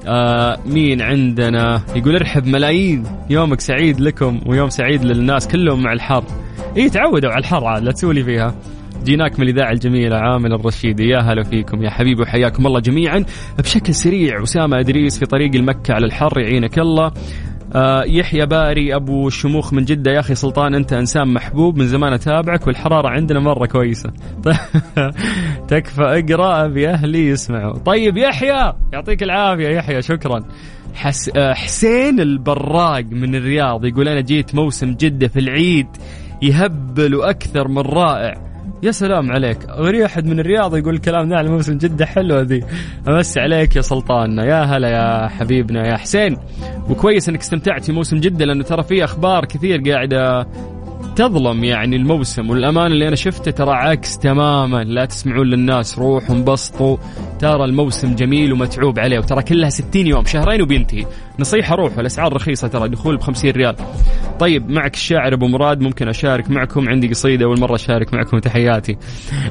آه 0.06 0.58
مين 0.66 1.02
عندنا؟ 1.02 1.82
يقول 1.96 2.16
ارحب 2.16 2.46
ملايين. 2.46 3.04
يومك 3.30 3.61
سعيد 3.61 4.00
لكم 4.00 4.40
ويوم 4.46 4.68
سعيد 4.68 5.04
للناس 5.04 5.49
كلهم 5.49 5.82
مع 5.82 5.92
الحر. 5.92 6.25
اي 6.76 6.90
تعودوا 6.90 7.30
على 7.30 7.40
الحر 7.40 7.64
عاد 7.64 7.82
لا 7.82 7.92
تسولي 7.92 8.25
فيها. 8.25 8.54
جيناك 9.04 9.40
من 9.40 9.49
الإذاعة 9.49 9.72
الجميلة 9.72 10.16
عامل 10.16 10.52
الرشيدي. 10.52 11.08
يا 11.08 11.18
هلا 11.18 11.42
فيكم 11.42 11.82
يا 11.82 11.90
حبيبي 11.90 12.22
وحياكم 12.22 12.66
الله 12.66 12.80
جميعا. 12.80 13.25
بشكل 13.58 13.94
سريع 13.94 14.42
أسامة 14.42 14.80
أدريس 14.80 15.18
في 15.18 15.26
طريق 15.26 15.54
المكة 15.54 15.94
على 15.94 16.06
الحر 16.06 16.40
يعينك 16.40 16.78
الله. 16.78 17.06
آه 17.06 17.12
يحيى 18.07 18.47
باري 18.47 18.95
أبو 18.95 19.29
شموخ 19.29 19.73
من 19.73 19.85
جدة. 19.85 20.11
يا 20.11 20.21
أخي 20.21 20.35
سلطان 20.35 20.75
أنت 20.75 20.93
إنسان 20.93 21.29
محبوب 21.29 21.76
من 21.76 21.87
زمان 21.87 22.12
أتابعك 22.12 22.67
والحرارة 22.67 23.09
عندنا 23.09 23.41
مرة 23.41 23.67
كويسة. 23.67 24.12
تكفى 25.69 26.02
أقرأ 26.02 26.64
أبي 26.64 26.88
أهلي 26.88 27.26
يسمعوا. 27.26 27.79
طيب 27.79 28.17
يحيى 28.17 28.73
يعطيك 28.93 29.23
العافية. 29.23 29.69
يحيى 29.69 30.02
شكرا. 30.02 30.41
حس 30.95 31.31
آه 31.37 31.52
حسين 31.52 32.21
البراق 32.21 33.05
من 33.05 33.35
الرياض 33.35 33.85
يقول 33.85 34.09
أنا 34.09 34.21
جيت 34.21 34.55
موسم 34.55 34.95
جدة 34.95 35.29
في 35.29 35.41
العيد 35.41 35.87
يهبل 36.43 37.23
أكثر 37.23 37.69
من 37.69 37.79
رائع. 37.79 38.51
يا 38.83 38.90
سلام 38.90 39.33
عليك. 39.33 39.59
غري 39.71 40.07
احد 40.07 40.26
من 40.26 40.40
الرياض 40.40 40.76
يقول 40.76 40.95
الكلام 40.95 41.28
ذا 41.28 41.37
على 41.37 41.49
موسم 41.49 41.78
جدة 41.78 42.07
حلوة 42.07 42.40
ذي. 42.40 42.64
امسي 43.09 43.40
عليك 43.40 43.76
يا 43.76 43.81
سلطاننا. 43.81 44.45
يا 44.45 44.62
هلا 44.62 44.88
يا 44.88 45.28
حبيبنا 45.28 45.87
يا 45.87 45.97
حسين. 45.97 46.37
وكويس 46.90 47.28
إنك 47.28 47.40
استمتعت 47.40 47.85
في 47.85 47.92
موسم 47.92 48.16
جدة 48.16 48.45
لأنه 48.45 48.64
ترى 48.64 48.83
في 48.83 49.04
أخبار 49.04 49.45
كثير 49.45 49.90
قاعدة 49.90 50.47
تظلم 51.16 51.64
يعني 51.64 51.97
الموسم 51.97 52.50
والأمان 52.50 52.92
اللي 52.92 53.09
أنا 53.09 53.16
شفته 53.16 53.50
ترى 53.50 53.71
عكس 53.71 54.19
تماما. 54.19 54.85
لا 54.85 55.04
تسمعون 55.04 55.47
للناس 55.47 55.99
روحوا 55.99 56.37
انبسطوا. 56.37 56.97
ترى 57.38 57.64
الموسم 57.64 58.14
جميل 58.14 58.52
ومتعوب 58.52 58.99
عليه 58.99 59.19
وترى 59.19 59.42
كلها 59.42 59.71
60 59.71 60.07
يوم 60.07 60.25
شهرين 60.25 60.62
وبينتهي. 60.62 61.07
نصيحة 61.38 61.75
روحوا 61.75 62.00
الأسعار 62.00 62.33
رخيصة 62.33 62.69
ترى 62.69 62.88
دخول 62.88 63.16
ب 63.16 63.21
50 63.21 63.50
ريال. 63.50 63.76
طيب 64.40 64.71
معك 64.71 64.95
الشاعر 64.95 65.35
أبو 65.35 65.47
مراد 65.47 65.81
ممكن 65.81 66.09
أشارك 66.09 66.50
معكم 66.50 66.88
عندي 66.88 67.09
قصيدة 67.09 67.45
أول 67.45 67.61
مرة 67.61 67.75
أشارك 67.75 68.14
معكم 68.14 68.38
تحياتي. 68.38 68.97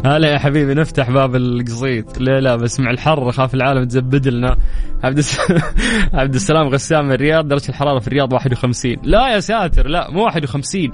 هلا 0.06 0.32
يا 0.34 0.38
حبيبي 0.38 0.74
نفتح 0.74 1.12
باب 1.12 1.36
القصيد. 1.36 2.06
لا 2.20 2.40
لا 2.40 2.56
بس 2.56 2.80
مع 2.80 2.92
الحر 2.92 3.30
أخاف 3.30 3.54
العالم 3.54 3.84
تزبد 3.84 4.28
لنا. 4.28 4.58
عبد 5.04 5.22
عبد 6.14 6.36
السلام 6.36 6.68
غسام 6.68 7.12
الرياض 7.12 7.48
درجة 7.48 7.70
الحرارة 7.70 8.00
في 8.00 8.08
الرياض 8.08 8.34
51 8.34 8.96
لا 9.04 9.34
يا 9.34 9.40
ساتر 9.40 9.88
لا 9.88 10.12
مو 10.12 10.24
51 10.24 10.92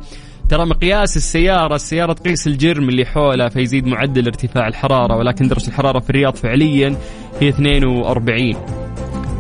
ترى 0.50 0.66
مقياس 0.66 1.18
السيارة 1.18 1.76
السيارة 1.76 2.14
تقيس 2.14 2.48
الجرم 2.48 2.90
اللي 2.90 3.06
حولها 3.06 3.50
فيزيد 3.50 3.88
معدل 3.88 4.26
ارتفاع 4.26 4.68
الحرارة 4.68 5.16
ولكن 5.16 5.48
درجة 5.48 5.68
الحرارة 5.68 6.00
في 6.00 6.10
الرياض 6.10 6.36
فعليا 6.36 6.96
هي 7.40 7.50
42 7.50 8.56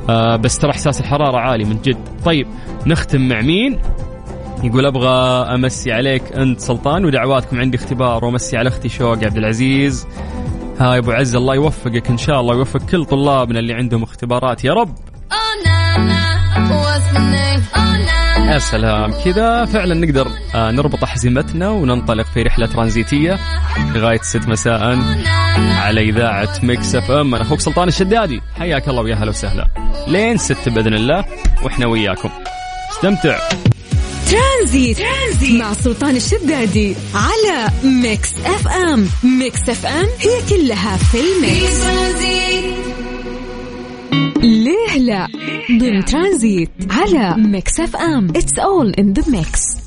آه 0.09 0.35
بس 0.35 0.59
ترى 0.59 0.71
إحساس 0.71 1.01
الحرارة 1.01 1.37
عالي 1.37 1.63
من 1.63 1.81
جد. 1.81 1.97
طيب 2.25 2.47
نختم 2.85 3.27
مع 3.29 3.41
مين؟ 3.41 3.79
يقول 4.63 4.85
أبغى 4.85 5.09
أمسي 5.55 5.91
عليك 5.91 6.23
أنت 6.33 6.59
سلطان 6.59 7.05
ودعواتكم 7.05 7.59
عندي 7.59 7.77
اختبار. 7.77 8.25
وأمسي 8.25 8.57
على 8.57 8.67
أختي 8.67 8.89
شوق 8.89 9.23
عبد 9.23 9.37
العزيز. 9.37 10.07
هاي 10.79 10.97
أبو 10.97 11.11
عز 11.11 11.35
الله 11.35 11.55
يوفقك 11.55 12.09
إن 12.09 12.17
شاء 12.17 12.41
الله 12.41 12.55
ويوفق 12.55 12.79
كل 12.79 13.05
طلابنا 13.05 13.59
اللي 13.59 13.73
عندهم 13.73 14.03
اختبارات. 14.03 14.65
يا 14.65 14.73
رب! 14.73 14.95
يا 18.47 18.59
سلام. 18.59 19.13
كذا 19.25 19.65
فعلا 19.65 19.95
نقدر 19.95 20.27
آه، 20.55 20.71
نربط 20.71 21.03
أحزمتنا 21.03 21.69
وننطلق 21.69 22.25
في 22.33 22.41
رحلة 22.41 22.65
ترانزيتية 22.65 23.39
لغاية 23.95 24.19
ست 24.21 24.47
مساء 24.47 24.99
على 25.57 26.01
إذاعة 26.09 26.49
Mix 26.63 26.95
FM. 26.95 27.35
أنا 27.35 27.43
أخوك 27.43 27.59
سلطان 27.59 27.87
الشدادي. 27.87 28.41
حياك 28.59 28.87
الله 28.89 29.01
ويا 29.01 29.15
هلا 29.15 29.29
وسهلا. 29.29 29.67
لين 30.07 30.37
ست 30.37 30.69
بإذن 30.69 30.93
الله 30.93 31.25
وإحنا 31.63 31.87
وياكم. 31.87 32.29
استمتع. 32.91 33.39
ترانزيت. 34.29 34.97
ترانزيت 34.97 35.61
مع 35.61 35.73
سلطان 35.73 36.15
الشدادي 36.15 36.95
على 37.15 37.67
Mix 37.83 38.33
FM. 38.45 39.07
Mix 39.23 39.69
FM 39.69 40.07
هي 40.19 40.41
كلها 40.49 40.97
في 40.97 41.17
ال 41.19 41.53
mix. 41.53 42.86
ليه 44.67 44.99
لا؟ 44.99 45.27
ضمن 45.79 46.05
ترانزيت 46.05 46.69
على 46.89 47.35
Mix 47.37 47.79
FM. 47.79 48.29
it's 48.29 48.59
all 48.59 48.89
in 48.89 49.13
the 49.13 49.31
mix 49.31 49.77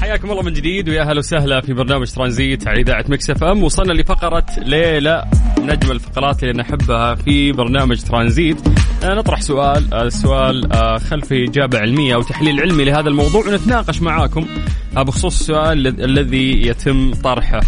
حياكم 0.00 0.30
الله 0.30 0.42
من 0.42 0.52
جديد 0.52 0.88
ويا 0.88 1.02
أهلا 1.02 1.18
وسهلا 1.18 1.60
في 1.60 1.72
برنامج 1.72 2.10
ترانزيت 2.10 2.68
على 2.68 2.80
إذاعة 2.80 3.04
Mix 3.08 3.30
FM. 3.30 3.62
وصلنا 3.62 3.92
لفقرة 3.92 4.46
ليه 4.58 5.08
لا 5.08 5.24
من 5.58 5.70
اجمل 5.70 5.90
الفقرات 5.92 6.42
اللي 6.42 6.62
نحبها 6.62 7.14
في 7.14 7.52
برنامج 7.52 8.00
ترانزيت. 8.02 8.58
آه، 9.04 9.14
نطرح 9.14 9.40
سؤال 9.40 9.94
السؤال 9.94 10.72
آه، 10.72 10.98
خلف 10.98 11.32
اجابه 11.32 11.78
علمية 11.78 12.14
أو 12.14 12.22
تحليل 12.22 12.60
علمي 12.60 12.84
لهذا 12.84 13.08
الموضوع 13.08 13.46
ونتناقش 13.48 14.02
معاكم. 14.02 14.46
بخصوص 14.96 15.40
السؤال 15.40 15.86
الذي 16.04 16.66
يتم 16.66 17.14
طرحه. 17.14 17.60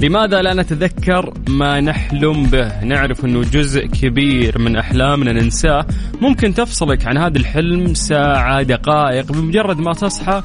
لماذا 0.00 0.42
لا 0.42 0.54
نتذكر 0.54 1.34
ما 1.48 1.80
نحلم 1.80 2.46
به؟ 2.46 2.84
نعرف 2.84 3.24
أنه 3.24 3.40
جزء 3.40 3.86
كبير 3.86 4.58
من 4.58 4.76
أحلامنا 4.76 5.32
ننساه. 5.32 5.86
ممكن 6.20 6.54
تفصلك 6.54 7.06
عن 7.06 7.18
هذا 7.18 7.38
الحلم 7.38 7.94
ساعة 7.94 8.62
دقائق 8.62 9.32
بمجرد 9.32 9.78
ما 9.78 9.92
تصحى 9.92 10.42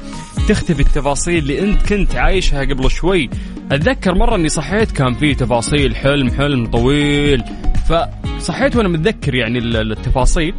تختفي 0.48 0.80
التفاصيل 0.80 1.38
اللي 1.38 1.60
أنت 1.60 1.92
كنت 1.92 2.14
عايشها 2.14 2.60
قبل 2.60 2.90
شوي. 2.90 3.30
أتذكر 3.72 4.14
مرة 4.14 4.36
أني 4.36 4.48
صحيت 4.48 4.90
كان 4.90 5.14
في 5.14 5.34
تفاصيل 5.34 5.96
حلم 5.96 6.30
حلم 6.30 6.66
طويل. 6.66 7.44
فصحيت 7.88 8.76
وأنا 8.76 8.88
متذكر 8.88 9.34
يعني 9.34 9.58
التفاصيل. 9.58 10.54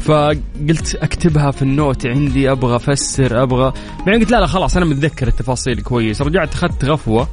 فقلت 0.00 0.94
أكتبها 0.94 1.50
في 1.50 1.62
النوت 1.62 2.06
عندي 2.06 2.50
أبغى 2.50 2.76
أفسر 2.76 3.42
أبغى 3.42 3.72
بعدين 4.06 4.20
قلت 4.20 4.30
لا 4.30 4.40
لا 4.40 4.46
خلاص 4.46 4.76
أنا 4.76 4.86
متذكر 4.86 5.28
التفاصيل 5.28 5.82
كويس. 5.82 6.22
رجعت 6.22 6.54
أخذت 6.54 6.84
غفوة. 6.84 7.28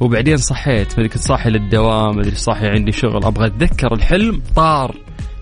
وبعدين 0.00 0.36
صحيت 0.36 0.92
مدري 0.92 1.08
كنت 1.08 1.22
صاحي 1.22 1.50
للدوام 1.50 2.16
مدري 2.16 2.34
صاحي 2.34 2.66
عندي 2.66 2.92
شغل. 2.92 3.24
أبغى 3.24 3.46
أتذكر 3.46 3.94
الحلم 3.94 4.42
طار. 4.56 4.96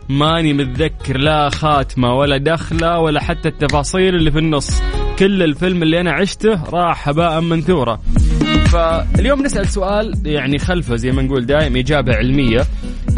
ماني 0.08 0.52
متذكر 0.52 1.16
لا 1.16 1.48
خاتمة 1.48 2.14
ولا 2.14 2.36
دخلة 2.36 2.98
ولا 2.98 3.20
حتى 3.20 3.48
التفاصيل 3.48 4.14
اللي 4.14 4.30
في 4.30 4.38
النص. 4.38 4.82
كل 5.18 5.42
الفيلم 5.42 5.82
اللي 5.82 6.00
أنا 6.00 6.12
عشته 6.12 6.64
راح 6.64 7.08
هباء 7.08 7.40
منثورا 7.40 8.00
فاليوم 8.66 9.42
نسأل 9.42 9.68
سؤال 9.68 10.12
يعني 10.24 10.58
خلفه 10.58 10.96
زي 10.96 11.12
ما 11.12 11.22
نقول 11.22 11.46
دائم 11.46 11.76
إجابة 11.76 12.14
علمية. 12.14 12.66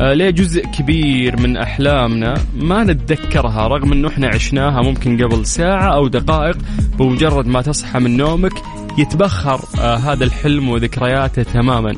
آه 0.00 0.12
ليه 0.12 0.30
جزء 0.30 0.66
كبير 0.66 1.40
من 1.40 1.56
أحلامنا 1.56 2.34
ما 2.56 2.84
نتذكرها 2.84 3.66
رغم 3.66 3.92
إنه 3.92 4.08
إحنا 4.08 4.28
عشناها 4.28 4.82
ممكن 4.82 5.24
قبل 5.24 5.46
ساعة 5.46 5.94
أو 5.94 6.08
دقائق 6.08 6.56
بمجرد 6.98 7.46
ما 7.46 7.62
تصحى 7.62 7.98
من 7.98 8.16
نومك 8.16 8.52
يتبخر 8.98 9.60
آه 9.80 9.96
هذا 9.96 10.24
الحلم 10.24 10.68
وذكرياته 10.68 11.42
تماما. 11.42 11.96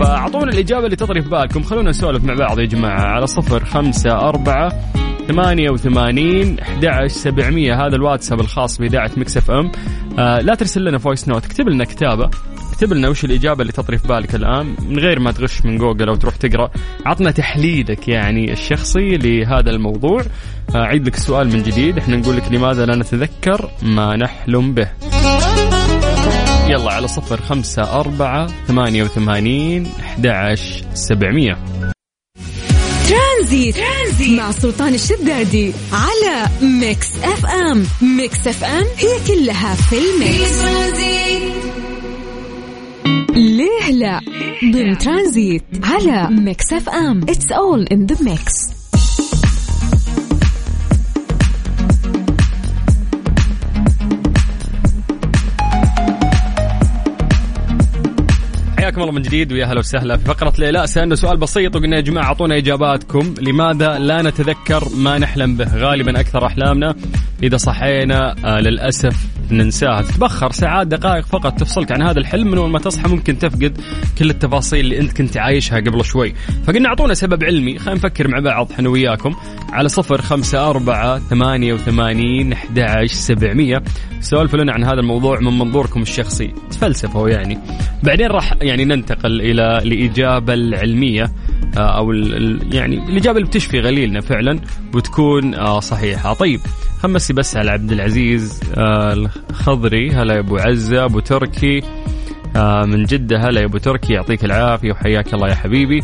فأعطونا 0.00 0.52
الإجابة 0.52 0.84
اللي 0.84 0.96
تطري 0.96 1.22
في 1.22 1.28
بالكم. 1.28 1.62
خلونا 1.62 1.90
نسولف 1.90 2.24
مع 2.24 2.34
بعض 2.34 2.58
يا 2.58 2.64
جماعة. 2.64 3.00
على 3.00 3.26
صفر 3.26 3.64
خمسة 3.64 4.12
أربعة 4.12 4.72
ثمانية 5.28 5.70
وثمانين 5.70 6.58
أحد 6.58 7.06
سبعمية. 7.06 7.86
هذا 7.86 7.96
الواتساب 7.96 8.40
الخاص 8.40 8.78
بإذاعة 8.78 9.10
ميكس 9.16 9.39
أف 9.39 9.50
أم. 9.50 9.72
آه 10.18 10.40
لا 10.40 10.54
ترسل 10.54 10.84
لنا 10.84 10.98
voice 10.98 11.28
note 11.28 11.44
اكتب 11.44 11.68
لنا 11.68 11.84
كتابة. 11.84 12.30
اكتب 12.72 12.92
لنا 12.92 13.08
وش 13.08 13.24
الإجابة 13.24 13.62
اللي 13.62 13.72
تطري 13.72 13.98
في 13.98 14.08
بالك 14.08 14.34
الآن. 14.34 14.74
من 14.88 14.98
غير 14.98 15.20
ما 15.20 15.32
تغش 15.32 15.64
من 15.64 15.78
جوجل 15.78 16.08
أو 16.08 16.14
تروح 16.14 16.36
تقرأ. 16.36 16.70
عطنا 17.06 17.30
تحليلك 17.30 18.08
يعني 18.08 18.52
الشخصي 18.52 19.16
لهذا 19.16 19.70
الموضوع. 19.70 20.22
آه 20.74 20.78
عيد 20.78 21.06
لك 21.06 21.14
السؤال 21.14 21.48
من 21.48 21.62
جديد. 21.62 21.98
إحنا 21.98 22.16
نقول 22.16 22.36
لك 22.36 22.52
لماذا 22.52 22.86
لا 22.86 22.96
نتذكر 22.96 23.70
ما 23.82 24.16
نحلم 24.16 24.74
به. 24.74 24.88
يلا 26.68 26.92
على 26.92 27.08
صفر 27.08 27.40
خمسة 27.40 28.00
أربعة 28.00 28.46
ثمانية 28.66 29.02
وثمانين 29.04 29.86
أحد 30.00 30.54
سبعمية. 30.94 31.58
ترانزيت. 33.08 33.76
مع 34.30 34.50
سلطان 34.50 34.94
الشدادي 34.94 35.72
على 35.92 36.46
ميكس 36.62 37.16
أف 37.22 37.46
أم. 37.46 37.86
ميكس 38.02 38.48
أف 38.48 38.64
أم 38.64 38.84
هي 38.96 39.18
كلها 39.28 39.74
في 39.74 39.96
الميكس. 39.96 40.64
ليه 43.36 43.90
لا؟ 43.90 44.20
ضمن 44.72 44.98
ترانزيت 44.98 45.64
على 45.84 46.28
ميكس 46.30 46.72
أف 46.72 46.88
أم. 46.88 47.22
it's 47.22 47.52
all 47.52 47.86
in 47.92 48.06
the 48.06 48.16
mix 48.22 48.73
حياكم 58.94 59.08
الله 59.08 59.14
من 59.14 59.22
جديد 59.22 59.52
ويا 59.52 59.66
هلا 59.66 59.78
وسهلا 59.78 60.16
في 60.16 60.24
فقرة 60.24 60.52
ليلى. 60.58 60.86
سألنا 60.86 61.14
سؤال 61.14 61.36
بسيط 61.36 61.76
وقلنا 61.76 61.96
يا 61.96 62.00
جماعة 62.00 62.24
أعطونا 62.24 62.56
إجاباتكم. 62.56 63.34
لماذا 63.40 63.98
لا 63.98 64.22
نتذكر 64.22 64.88
ما 64.96 65.18
نحلم 65.18 65.56
به؟ 65.56 65.76
غالبا 65.76 66.20
أكثر 66.20 66.46
أحلامنا. 66.46 66.94
إذا 67.42 67.56
صحينا 67.56 68.34
آه 68.44 68.60
للأسف 68.60 69.26
ننساها 69.50 70.02
تتبخر 70.02 70.52
ساعات 70.52 70.86
دقائق 70.86 71.26
فقط 71.26 71.60
تفصلك 71.60 71.92
عن 71.92 72.02
هذا 72.02 72.18
الحلم 72.18 72.50
من 72.50 72.58
أول 72.58 72.70
ما 72.70 72.78
تصحى 72.78 73.08
ممكن 73.08 73.38
تفقد 73.38 73.80
كل 74.18 74.30
التفاصيل 74.30 74.80
اللي 74.80 75.00
أنت 75.00 75.16
كنت 75.16 75.36
عايشها 75.36 75.76
قبل 75.76 76.04
شوي. 76.04 76.34
فقلنا 76.66 76.88
أعطونا 76.88 77.14
سبب 77.14 77.44
علمي. 77.44 77.78
خلينا 77.78 77.98
نفكر 77.98 78.28
مع 78.28 78.38
بعض 78.38 78.72
إحنا 78.72 78.88
وياكم. 78.88 79.34
على 79.72 79.88
صفر 79.88 80.22
خمسة 80.22 80.70
أربعة 80.70 81.18
ثمانية 81.18 81.72
وثمانين 81.72 82.52
أحد 82.52 83.04
سبعمية. 83.06 83.82
سولفوا 84.20 84.58
لنا 84.58 84.72
عن 84.72 84.84
هذا 84.84 85.00
الموضوع 85.00 85.40
من 85.40 85.58
منظوركم 85.58 86.02
الشخصي. 86.02 86.54
تفلسفوا 86.70 87.28
يعني. 87.28 87.58
بعدين 88.02 88.26
راح 88.26 88.54
يعني 88.62 88.84
ننتقل 88.84 89.40
إلى 89.40 89.78
الإجابة 89.78 90.54
العلمية. 90.54 91.30
آه، 91.76 91.98
أو 91.98 92.12
يعني 92.72 93.08
الإجابة 93.08 93.38
اللي 93.38 93.48
بتشفي 93.48 93.80
غليلنا 93.80 94.20
فعلا 94.20 94.60
وتكون 94.94 95.54
آه، 95.54 95.80
صحيحة. 95.80 96.34
طيب 96.34 96.60
خمسي 96.98 97.32
بس 97.32 97.56
على 97.56 97.70
عبد 97.70 97.92
العزيز 97.92 98.60
آه، 98.76 99.12
الخضري. 99.12 100.10
هلا 100.10 100.34
يا 100.34 100.40
أبو 100.40 100.56
عزة 100.56 101.04
أبو 101.04 101.20
تركي. 101.20 101.82
من 102.84 103.04
جدة. 103.04 103.38
هلا 103.38 103.60
يا 103.60 103.66
أبو 103.66 103.78
تركي 103.78 104.12
يعطيك 104.12 104.44
العافية 104.44 104.92
وحياك 104.92 105.34
الله 105.34 105.48
يا 105.48 105.54
حبيبي. 105.54 106.00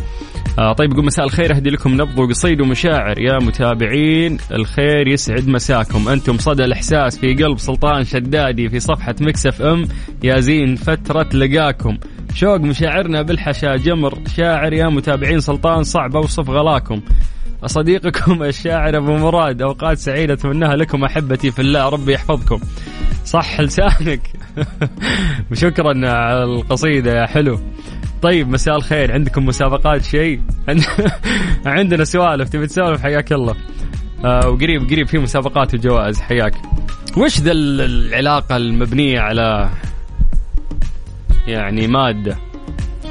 طيب 0.77 0.91
يقول 0.91 1.05
مساء 1.05 1.25
الخير 1.25 1.55
أهدي 1.55 1.69
لكم 1.69 1.93
نبض 1.93 2.19
وقصيد 2.19 2.61
ومشاعر 2.61 3.19
يا 3.19 3.39
متابعين. 3.39 4.37
الخير 4.51 5.07
يسعد 5.07 5.47
مساكم. 5.47 6.09
أنتم 6.09 6.37
صدى 6.37 6.65
الإحساس 6.65 7.19
في 7.19 7.33
قلب 7.33 7.59
سلطان 7.59 8.03
شدادي 8.03 8.69
في 8.69 8.79
صفحة 8.79 9.15
مكسف 9.21 9.61
أم. 9.61 9.87
يا 10.23 10.39
زين 10.39 10.75
فترة 10.75 11.29
لقاكم. 11.33 11.97
شوق 12.33 12.57
مشاعرنا 12.57 13.21
بالحشا 13.21 13.75
جمر 13.75 14.17
شاعر 14.37 14.73
يا 14.73 14.87
متابعين 14.87 15.39
سلطان 15.39 15.83
صعب 15.83 16.15
أوصف 16.15 16.49
غلاكم. 16.49 17.01
صديقكم 17.65 18.43
الشاعر 18.43 18.97
أبو 18.97 19.17
مراد 19.17 19.61
أوقات 19.61 19.97
سعيدة 19.97 20.33
أتمناها 20.33 20.75
لكم 20.75 21.03
أحبتي 21.03 21.51
في 21.51 21.59
الله 21.59 21.89
ربي 21.89 22.13
يحفظكم. 22.13 22.59
صح 23.25 23.61
لسانك. 23.61 24.21
وشكرا 25.51 26.09
على 26.09 26.43
القصيدة 26.43 27.11
يا 27.21 27.25
حلو. 27.25 27.59
طيب 28.21 28.49
مساء 28.49 28.75
الخير. 28.75 29.11
عندكم 29.13 29.45
مسابقات 29.45 30.03
شيء؟ 30.03 30.41
عندنا 31.65 32.03
سوالف 32.03 32.49
تبي 32.49 32.67
تسولف؟ 32.67 33.01
حياك 33.01 33.33
الله. 33.33 33.55
آه 34.25 34.49
وقريب 34.49 34.89
قريب 34.89 35.07
في 35.07 35.17
مسابقات 35.17 35.73
وجوائز 35.73 36.21
حياك. 36.21 36.53
وش 37.17 37.39
ذا 37.39 37.51
العلاقة 37.51 38.57
المبنية 38.57 39.19
على 39.19 39.69
يعني 41.47 41.87
مادة. 41.87 42.37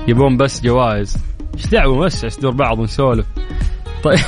يبون 0.08 0.36
بس 0.36 0.62
جوائز. 0.62 1.16
إيش 1.54 1.66
دعوة 1.66 1.98
بس؟ 1.98 2.40
دور 2.40 2.52
بعض 2.52 2.78
ونسولف. 2.78 3.26
طيب. 4.02 4.18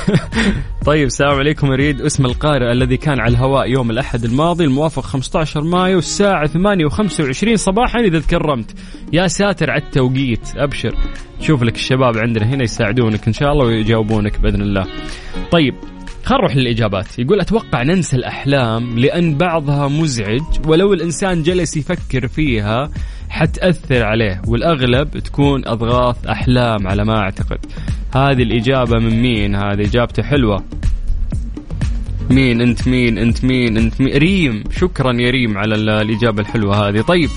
طيب 0.85 1.05
السلام 1.05 1.39
عليكم. 1.39 1.71
أريد 1.71 2.01
اسم 2.01 2.25
القارئ 2.25 2.71
الذي 2.71 2.97
كان 2.97 3.19
على 3.19 3.31
الهواء 3.31 3.71
يوم 3.71 3.91
الأحد 3.91 4.23
الماضي 4.23 4.63
الموافق 4.63 5.03
15 5.03 5.61
مايو 5.61 5.99
الساعة 5.99 6.47
8 6.47 6.85
و25 6.85 7.53
صباحا 7.53 7.99
إذا 7.99 8.19
تكرمت 8.19 8.75
يا 9.13 9.27
ساتر 9.27 9.71
على 9.71 9.81
التوقيت. 9.81 10.55
أبشر. 10.57 10.95
شوف 11.39 11.63
لك 11.63 11.75
الشباب 11.75 12.17
عندنا 12.17 12.45
هنا 12.45 12.63
يساعدونك 12.63 13.27
إن 13.27 13.33
شاء 13.33 13.51
الله 13.51 13.65
ويجاوبونك 13.65 14.39
بإذن 14.39 14.61
الله. 14.61 14.85
طيب 15.51 15.75
خلينا 16.23 16.43
نروح 16.43 16.55
للإجابات. 16.55 17.19
يقول 17.19 17.41
أتوقع 17.41 17.83
ننسى 17.83 18.17
الأحلام 18.17 18.99
لأن 18.99 19.37
بعضها 19.37 19.87
مزعج 19.87 20.41
ولو 20.67 20.93
الإنسان 20.93 21.43
جلس 21.43 21.77
يفكر 21.77 22.27
فيها 22.27 22.89
حتأثر 23.33 24.03
عليه 24.03 24.41
والأغلب 24.47 25.19
تكون 25.19 25.67
أضغاث 25.67 26.25
أحلام 26.25 26.87
على 26.87 27.05
ما 27.05 27.17
أعتقد. 27.19 27.57
هذه 28.15 28.43
الإجابة 28.43 28.99
من 28.99 29.21
مين؟ 29.21 29.55
هذه 29.55 29.81
إجابته 29.81 30.23
حلوة. 30.23 30.63
مين 32.29 32.61
أنت؟ 32.61 32.87
مين 32.87 33.17
أنت؟ 33.17 33.45
مين 33.45 33.77
أنت؟ 33.77 34.01
مين؟ 34.01 34.17
ريم. 34.17 34.63
شكرا 34.71 35.13
يا 35.13 35.31
ريم 35.31 35.57
على 35.57 35.75
الإجابة 35.75 36.41
الحلوة 36.41 36.87
هذه. 36.89 37.01
طيب 37.01 37.29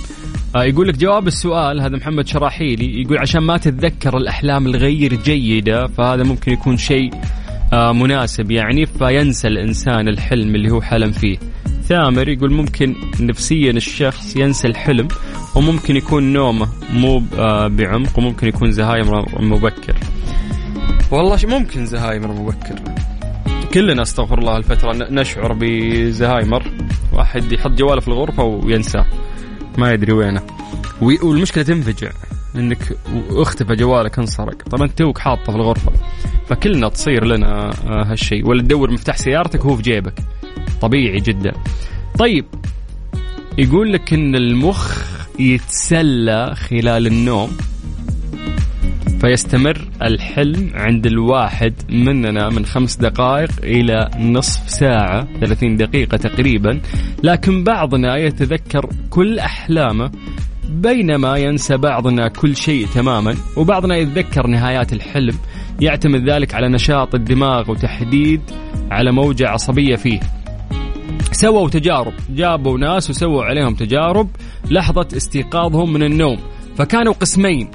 آه 0.57 0.65
يقول 0.65 0.89
لك 0.89 0.97
جواب 0.97 1.27
السؤال 1.27 1.81
هذا 1.81 1.97
محمد 1.97 2.27
شراحيلي 2.27 3.03
يقول 3.03 3.19
عشان 3.19 3.43
ما 3.43 3.57
تتذكر 3.57 4.17
الأحلام 4.17 4.67
الغير 4.67 5.15
جيدة 5.15 5.87
فهذا 5.87 6.23
ممكن 6.23 6.53
يكون 6.53 6.77
شيء 6.77 7.11
آه 7.73 7.93
مناسب 7.93 8.51
يعني 8.51 8.87
فينسى 8.87 9.49
الإنسان 9.49 10.09
الحلم 10.09 10.55
اللي 10.55 10.71
هو 10.71 10.81
حلم 10.81 11.11
فيه. 11.13 11.37
ثامر 11.89 12.29
يقول 12.29 12.53
ممكن 12.53 12.97
نفسيا 13.21 13.71
الشخص 13.71 14.37
ينسى 14.37 14.69
الحلم 14.69 15.09
وممكن 15.55 15.97
يكون 15.97 16.33
نومه 16.33 16.69
مو 16.91 17.23
آه، 17.39 17.69
بعمق 17.69 18.19
وممكن 18.19 18.49
يكون 18.49 18.73
زهايمر 18.73 19.43
مبكر. 19.43 19.97
والله 21.11 21.39
ممكن 21.45 21.87
زهايمر 21.87 22.33
مبكر. 22.33 22.81
كلنا 23.75 24.03
استغفر 24.03 24.39
الله 24.39 24.57
الفترة 24.57 24.93
نشعر 24.93 25.53
بزهايمر. 25.53 26.73
واحد 27.13 27.53
يحط 27.53 27.71
جواله 27.71 28.01
في 28.01 28.09
الغرفة 28.09 28.45
وينساه. 28.45 29.07
ما 29.79 29.93
يدري 29.93 30.13
وينه. 30.13 30.43
والمشكلة 31.01 31.65
تنفجع. 31.65 32.11
إنك 32.57 32.97
اختفى 33.31 33.75
جوالك 33.75 34.19
انسرق 34.19 34.63
طبعا 34.63 34.87
انت 34.87 34.99
توك 34.99 35.19
حاطه 35.19 35.53
في 35.53 35.59
الغرفة. 35.59 35.93
فكلنا 36.49 36.89
تصير 36.89 37.25
لنا 37.25 37.71
آه، 37.71 38.05
هالشيء 38.13 38.49
ولا 38.49 38.63
تدور 38.63 38.91
مفتاح 38.91 39.17
سيارتك 39.17 39.65
وهو 39.65 39.77
في 39.77 39.83
جيبك. 39.83 40.15
طبيعي 40.81 41.21
جدا. 41.21 41.53
طيب 42.19 42.45
يقول 43.59 43.93
لك 43.93 44.13
إن 44.13 44.35
المخ 44.35 45.07
يتسلى 45.39 46.55
خلال 46.55 47.07
النوم 47.07 47.57
فيستمر 49.21 49.89
الحلم 50.03 50.71
عند 50.75 51.07
الواحد 51.07 51.75
مننا 51.89 52.49
من 52.49 52.67
خمس 52.67 52.97
دقائق 52.97 53.51
إلى 53.63 54.11
نصف 54.19 54.71
ساعة 54.71 55.29
30 55.41 55.77
دقيقة 55.77 56.17
تقريبا. 56.17 56.81
لكن 57.23 57.65
بعضنا 57.65 58.17
يتذكر 58.17 58.91
كل 59.11 59.39
أحلامه 59.39 60.11
بينما 60.71 61.37
ينسى 61.37 61.77
بعضنا 61.77 62.29
كل 62.29 62.57
شيء 62.57 62.87
تماما 62.87 63.35
وبعضنا 63.57 63.97
يتذكر 63.97 64.47
نهايات 64.47 64.93
الحلم. 64.93 65.35
يعتمد 65.81 66.31
ذلك 66.31 66.55
على 66.55 66.69
نشاط 66.69 67.15
الدماغ 67.15 67.71
وتحديد 67.71 68.41
على 68.91 69.13
موجة 69.13 69.49
عصبية 69.49 69.97
فيه. 69.97 70.21
سووا 71.37 71.69
تجارب 71.69 72.13
جابوا 72.31 72.79
ناس 72.79 73.11
وسووا 73.11 73.45
عليهم 73.45 73.75
تجارب 73.75 74.29
لحظة 74.71 75.09
استيقاظهم 75.17 75.93
من 75.93 76.03
النوم. 76.03 76.39
فكانوا 76.79 77.13
قسمين 77.13 77.71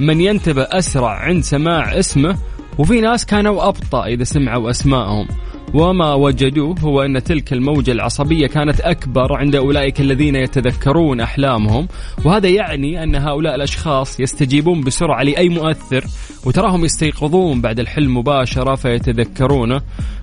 من 0.00 0.20
ينتبه 0.20 0.62
أسرع 0.62 1.10
عند 1.10 1.42
سماع 1.42 1.98
اسمه 1.98 2.36
وفي 2.78 3.00
ناس 3.00 3.26
كانوا 3.26 3.68
أبطأ 3.68 4.06
إذا 4.06 4.24
سمعوا 4.24 4.70
أسماءهم. 4.70 5.28
وما 5.74 6.14
وجدوه 6.14 6.78
هو 6.80 7.02
أن 7.02 7.22
تلك 7.22 7.52
الموجة 7.52 7.92
العصبية 7.92 8.46
كانت 8.46 8.80
أكبر 8.80 9.36
عند 9.36 9.56
أولئك 9.56 10.00
الذين 10.00 10.36
يتذكرون 10.36 11.20
أحلامهم. 11.20 11.88
وهذا 12.24 12.48
يعني 12.48 13.02
أن 13.02 13.16
هؤلاء 13.16 13.54
الأشخاص 13.54 14.20
يستجيبون 14.20 14.80
بسرعة 14.80 15.22
لأي 15.22 15.48
مؤثر 15.48 16.04
وتراهم 16.46 16.84
يستيقظون 16.84 17.60
بعد 17.60 17.80
الحلم 17.80 18.16
مباشرة 18.16 18.74
فيتذكرونه 18.74 19.80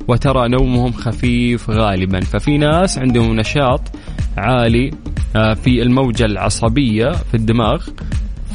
وترى 0.07 0.49
نومهم 0.49 0.91
خفيف 0.91 1.69
غالبا. 1.69 2.19
ففي 2.19 2.57
ناس 2.57 2.97
عندهم 2.97 3.35
نشاط 3.35 3.81
عالي 4.37 4.91
آه، 5.35 5.53
في 5.53 5.81
الموجة 5.81 6.25
العصبية 6.25 7.11
في 7.11 7.33
الدماغ. 7.33 7.87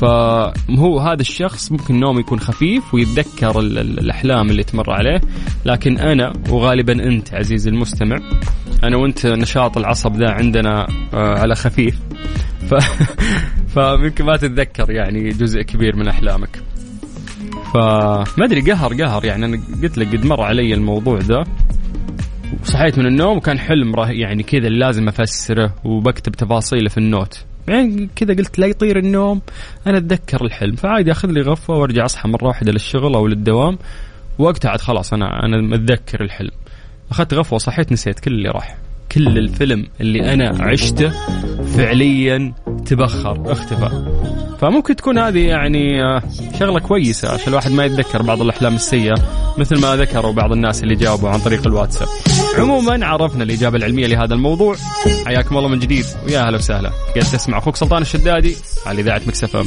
فهو 0.01 0.99
هذا 0.99 1.21
الشخص 1.21 1.73
ممكن 1.73 2.01
نوم 2.01 2.19
يكون 2.21 2.41
خفيف 2.41 2.95
ويتذكر 2.95 3.61
الأحلام 3.61 4.51
اللي 4.51 4.63
تمر 4.63 4.91
عليه. 4.91 5.21
لكن 5.65 5.99
أنا 5.99 6.33
وغالبا 6.51 6.93
أنت 6.93 7.35
عزيزي 7.35 7.71
المستمع 7.71 8.17
أنا 8.85 8.97
وأنت 8.97 9.27
نشاط 9.27 9.79
العصب 9.79 10.17
ذا 10.17 10.31
عندنا 10.31 10.87
آه، 11.15 11.39
على 11.39 11.55
خفيف. 11.55 11.99
ف 12.71 12.75
فممكن 13.75 14.25
ما 14.25 14.37
تتذكر 14.37 14.91
يعني 14.91 15.29
جزء 15.29 15.63
كبير 15.63 15.97
من 15.97 16.09
أحلامك. 16.09 16.63
فما 17.75 18.45
أدري 18.45 18.61
قهر 18.61 18.95
قهر 18.95 19.25
يعني. 19.25 19.45
أنا 19.45 19.61
قلت 19.83 19.99
لك 19.99 20.09
قد 20.09 20.25
مر 20.25 20.43
علي 20.43 20.75
الموضوع 20.75 21.19
ذا. 21.19 21.45
وصحيت 22.63 22.99
من 22.99 23.07
النوم 23.07 23.37
وكان 23.37 23.59
حلم 23.59 23.93
يعني 23.99 24.43
كذا 24.43 24.69
لازم 24.69 25.09
أفسره 25.09 25.75
وبكتب 25.85 26.33
تفاصيله 26.33 26.89
في 26.89 26.99
ال 26.99 27.07
note. 27.07 27.48
يعني 27.69 28.09
كذا 28.17 28.35
قلت 28.35 28.59
لا 28.59 28.67
يطير 28.67 28.99
النوم. 28.99 29.41
أنا 29.87 29.99
أتذكر 29.99 30.45
الحلم 30.45 30.77
فعادي 30.77 31.13
أخذ 31.13 31.29
لي 31.29 31.41
غفوه 31.41 31.77
وأرجع 31.77 32.05
أصحى 32.05 32.29
مرة 32.29 32.47
واحدة 32.47 32.73
للشغل 32.73 33.15
أو 33.15 33.27
للدوام. 33.27 33.79
وقتها 34.39 34.71
عاد 34.71 34.81
خلاص 34.81 35.13
أنا 35.13 35.45
أنا 35.45 35.61
متذكر 35.61 36.25
الحلم. 36.25 36.51
أخذت 37.11 37.35
غفوه 37.35 37.59
صحيت 37.59 37.93
نسيت 37.93 38.21
كل 38.21 38.33
اللي 38.33 38.49
راح. 38.49 38.88
كل 39.13 39.39
الفيلم 39.39 39.87
اللي 40.01 40.35
أنا 40.35 40.65
عشته 40.65 41.13
فعليا 41.77 42.53
تبخر 42.87 43.53
اختفى 43.53 44.05
فممكن 44.61 44.97
تكون 44.97 45.19
هذه 45.19 45.39
يعني 45.39 46.03
آه، 46.03 46.23
شغلة 46.59 46.81
كويسة 46.81 47.29
عشان 47.33 47.49
الواحد 47.49 47.71
ما 47.73 47.85
يتذكر 47.85 48.23
بعض 48.23 48.43
الأحلام 48.43 48.75
السيئة 48.75 49.15
مثل 49.59 49.81
ما 49.81 49.97
ذكروا 49.97 50.33
بعض 50.33 50.53
الناس 50.53 50.83
اللي 50.83 50.95
جاوبوا 50.95 51.31
عن 51.31 51.39
طريق 51.41 51.67
الواتساب. 51.67 52.09
عموما 52.59 53.07
عرفنا 53.07 53.45
الإجابة 53.45 53.77
العلمية 53.77 54.07
لهذا 54.07 54.35
الموضوع 54.35 54.77
حياكم 55.27 55.57
الله 55.59 55.69
من 55.69 55.79
جديد 55.79 56.05
ويا 56.27 56.47
أهلا 56.47 56.57
وسهلا 56.57 56.91
قاعد 56.91 57.33
تسمع 57.33 57.59
أخوك 57.59 57.77
سلطان 57.77 58.03
الشدادي 58.03 58.57
على 58.87 59.01
إذاعة 59.01 59.23
مكس 59.27 59.55
أم. 59.55 59.67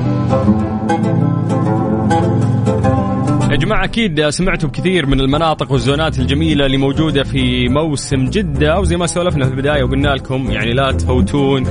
يا 3.51 3.55
جماعة 3.55 3.83
أكيد 3.83 4.29
سمعتوا 4.29 4.69
بكثير 4.69 5.05
من 5.05 5.19
المناطق 5.19 5.71
وال 5.71 5.85
zoneات 5.85 6.19
الجميلة 6.19 6.65
اللي 6.65 6.77
موجودة 6.77 7.23
في 7.23 7.69
موسم 7.69 8.25
جدة 8.25 8.79
وزي 8.79 8.97
ما 8.97 9.07
سولفنا 9.07 9.45
في 9.45 9.51
البداية 9.51 9.83
وقلنا 9.83 10.07
لكم 10.07 10.51
يعني 10.51 10.73
لا 10.73 10.91
تفوتون 10.91 11.67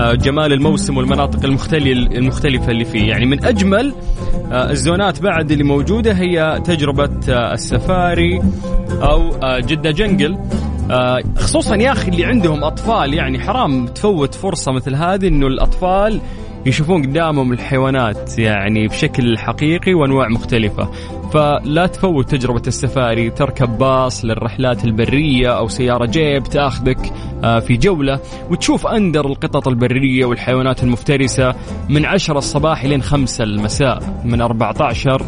آه، 0.00 0.12
جمال 0.12 0.52
الموسم 0.52 0.96
والمناطق 0.96 1.44
المختلفة 1.44 2.70
اللي 2.70 2.84
فيه. 2.84 3.08
يعني 3.08 3.26
من 3.26 3.44
أجمل 3.44 3.94
آه، 4.52 4.70
الزونات 4.70 5.22
بعد 5.22 5.50
اللي 5.50 5.64
موجودة 5.64 6.12
هي 6.12 6.62
تجربة 6.64 7.10
آه، 7.28 7.52
السفاري 7.54 8.42
أو 8.90 9.30
جدة 9.60 9.90
جنجل. 9.90 10.38
خصوصا 11.36 11.76
يا 11.76 11.92
أخي 11.92 12.08
اللي 12.10 12.24
عندهم 12.24 12.64
أطفال 12.64 13.14
يعني 13.14 13.38
حرام 13.40 13.86
تفوت 13.86 14.34
فرصة 14.34 14.72
مثل 14.72 14.94
هذه 14.94 15.28
إنه 15.28 15.46
الأطفال 15.46 16.20
يشوفون 16.66 17.02
قدامهم 17.02 17.52
الحيوانات 17.52 18.38
يعني 18.38 18.88
بشكل 18.88 19.38
حقيقي 19.38 19.94
وأنواع 19.94 20.28
مختلفة. 20.28 20.90
فلا 21.32 21.86
تفوت 21.86 22.30
تجربة 22.30 22.62
السفاري 22.66 23.30
تركب 23.30 23.78
باص 23.78 24.24
للرحلات 24.24 24.84
البرية 24.84 25.58
أو 25.58 25.68
سيارة 25.68 26.06
جيب 26.06 26.42
تاخذك 26.42 27.12
آه، 27.44 27.58
في 27.58 27.76
جولة. 27.76 28.20
وتشوف 28.50 28.86
أندر 28.86 29.26
القطط 29.26 29.68
البرية 29.68 30.24
والحيوانات 30.24 30.82
المفترسة 30.82 31.54
من 31.88 32.04
10 32.06 32.38
الصباح 32.38 32.84
إلى 32.84 33.00
5 33.00 33.44
المساء 33.44 34.20
من 34.24 34.40
14 34.40 35.22
آه، 35.22 35.26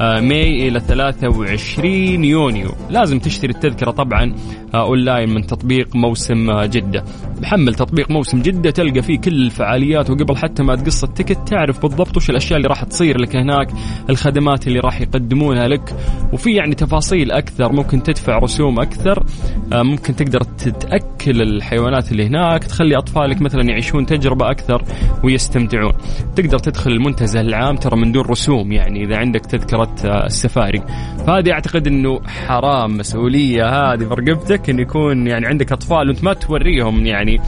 ماي 0.00 0.68
إلى 0.68 0.80
23 0.80 2.24
يونيو. 2.24 2.70
لازم 2.90 3.18
تشتري 3.18 3.52
التذكرة 3.52 3.90
طبعا 3.90 4.34
أونلاين 4.74 5.30
من 5.34 5.46
تطبيق 5.46 5.96
موسم 5.96 6.50
آه، 6.50 6.66
جدة. 6.66 7.04
بحمل 7.42 7.74
تطبيق 7.74 8.10
موسم 8.10 8.42
جدة 8.42 8.70
تلقى 8.70 9.02
فيه 9.02 9.18
كل 9.18 9.34
الفعاليات 9.34 10.10
وقبل 10.10 10.36
حتى 10.36 10.62
ما 10.62 10.76
تقص 10.76 11.04
ال 11.04 11.10
ticket 11.10 11.48
تعرف 11.48 11.82
بالضبط 11.82 12.16
وش 12.16 12.30
الأشياء 12.30 12.56
اللي 12.56 12.68
راح 12.68 12.84
تصير 12.84 13.20
لك 13.20 13.36
هناك 13.36 13.68
الخدمات 14.10 14.66
اللي 14.66 14.80
راح 14.80 15.00
يقدمونها 15.00 15.68
لك. 15.68 15.94
وفي 16.32 16.52
يعني 16.52 16.74
تفاصيل 16.74 17.32
أكثر 17.32 17.72
ممكن 17.72 18.02
تدفع 18.02 18.38
رسوم 18.38 18.80
أكثر 18.80 19.24
آه، 19.72 19.82
ممكن 19.82 20.16
تقدر 20.16 20.40
تتأكل 20.40 21.42
الحيوانات 21.42 22.12
اللي 22.12 22.26
هناك 22.26 22.64
تخلي 22.64 22.96
أطفالك 22.98 23.42
مثلا 23.42 23.62
يعيشون 23.62 24.06
تجربة 24.06 24.50
أكثر 24.50 24.82
ويستمتعون. 25.24 25.92
تقدر 26.36 26.58
تدخل 26.58 26.90
المنتزه 26.90 27.40
العام 27.40 27.76
ترى 27.76 27.96
من 27.96 28.12
دون 28.12 28.24
رسوم 28.24 28.72
يعني 28.72 29.04
إذا 29.04 29.16
عندك 29.16 29.40
تذكرة 29.40 29.85
آه، 30.04 30.26
السفاري. 30.26 30.82
فهذه 31.26 31.52
أعتقد 31.52 31.86
أنه 31.86 32.20
حرام 32.26 32.96
مسؤولية. 32.96 33.92
هذه 33.92 34.04
برقبتك 34.04 34.70
أن 34.70 34.78
يكون 34.78 35.26
يعني 35.26 35.46
عندك 35.46 35.72
أطفال 35.72 36.08
وأنت 36.08 36.24
ما 36.24 36.32
توريهم 36.32 37.06
يعني 37.06 37.40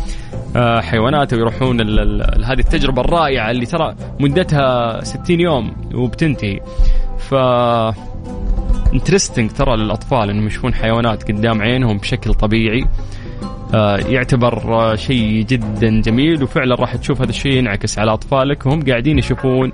آه، 0.56 0.80
حيوانات 0.80 1.32
ويروحون 1.32 1.80
هذه 2.44 2.58
التجربة 2.58 3.02
الرائعة 3.02 3.50
اللي 3.50 3.66
ترى 3.66 3.94
مدتها 4.20 5.04
60 5.04 5.40
يوم 5.40 5.72
وبتنتهي. 5.94 6.60
ف 7.18 7.34
انترستنج 8.94 9.50
ترى 9.50 9.76
للأطفال 9.76 10.30
إنهم 10.30 10.46
يشوفون 10.46 10.74
حيوانات 10.74 11.32
قدام 11.32 11.62
عينهم 11.62 11.98
بشكل 11.98 12.34
طبيعي. 12.34 12.84
يعتبر 14.08 14.74
آه 14.74 14.94
شيء 14.94 15.42
جدا 15.42 16.00
جميل 16.00 16.42
وفعلا 16.42 16.74
راح 16.74 16.96
تشوف 16.96 17.20
هذا 17.20 17.30
الشيء 17.30 17.52
ينعكس 17.52 17.98
على 17.98 18.12
أطفالك 18.12 18.66
وهم 18.66 18.82
قاعدين 18.82 19.18
يشوفون 19.18 19.72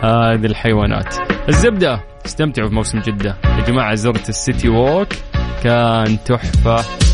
هذه 0.00 0.04
آه 0.04 0.34
الحيوانات. 0.34 1.14
الزبدة 1.48 2.00
استمتعوا 2.26 2.68
بموسم 2.68 2.98
جدة، 3.00 3.36
يا 3.44 3.64
جماعة 3.64 3.94
زرت 3.94 4.28
السيتي 4.28 4.68
ووك 4.68 5.08
كان 5.64 6.18
تحفة 6.24 7.05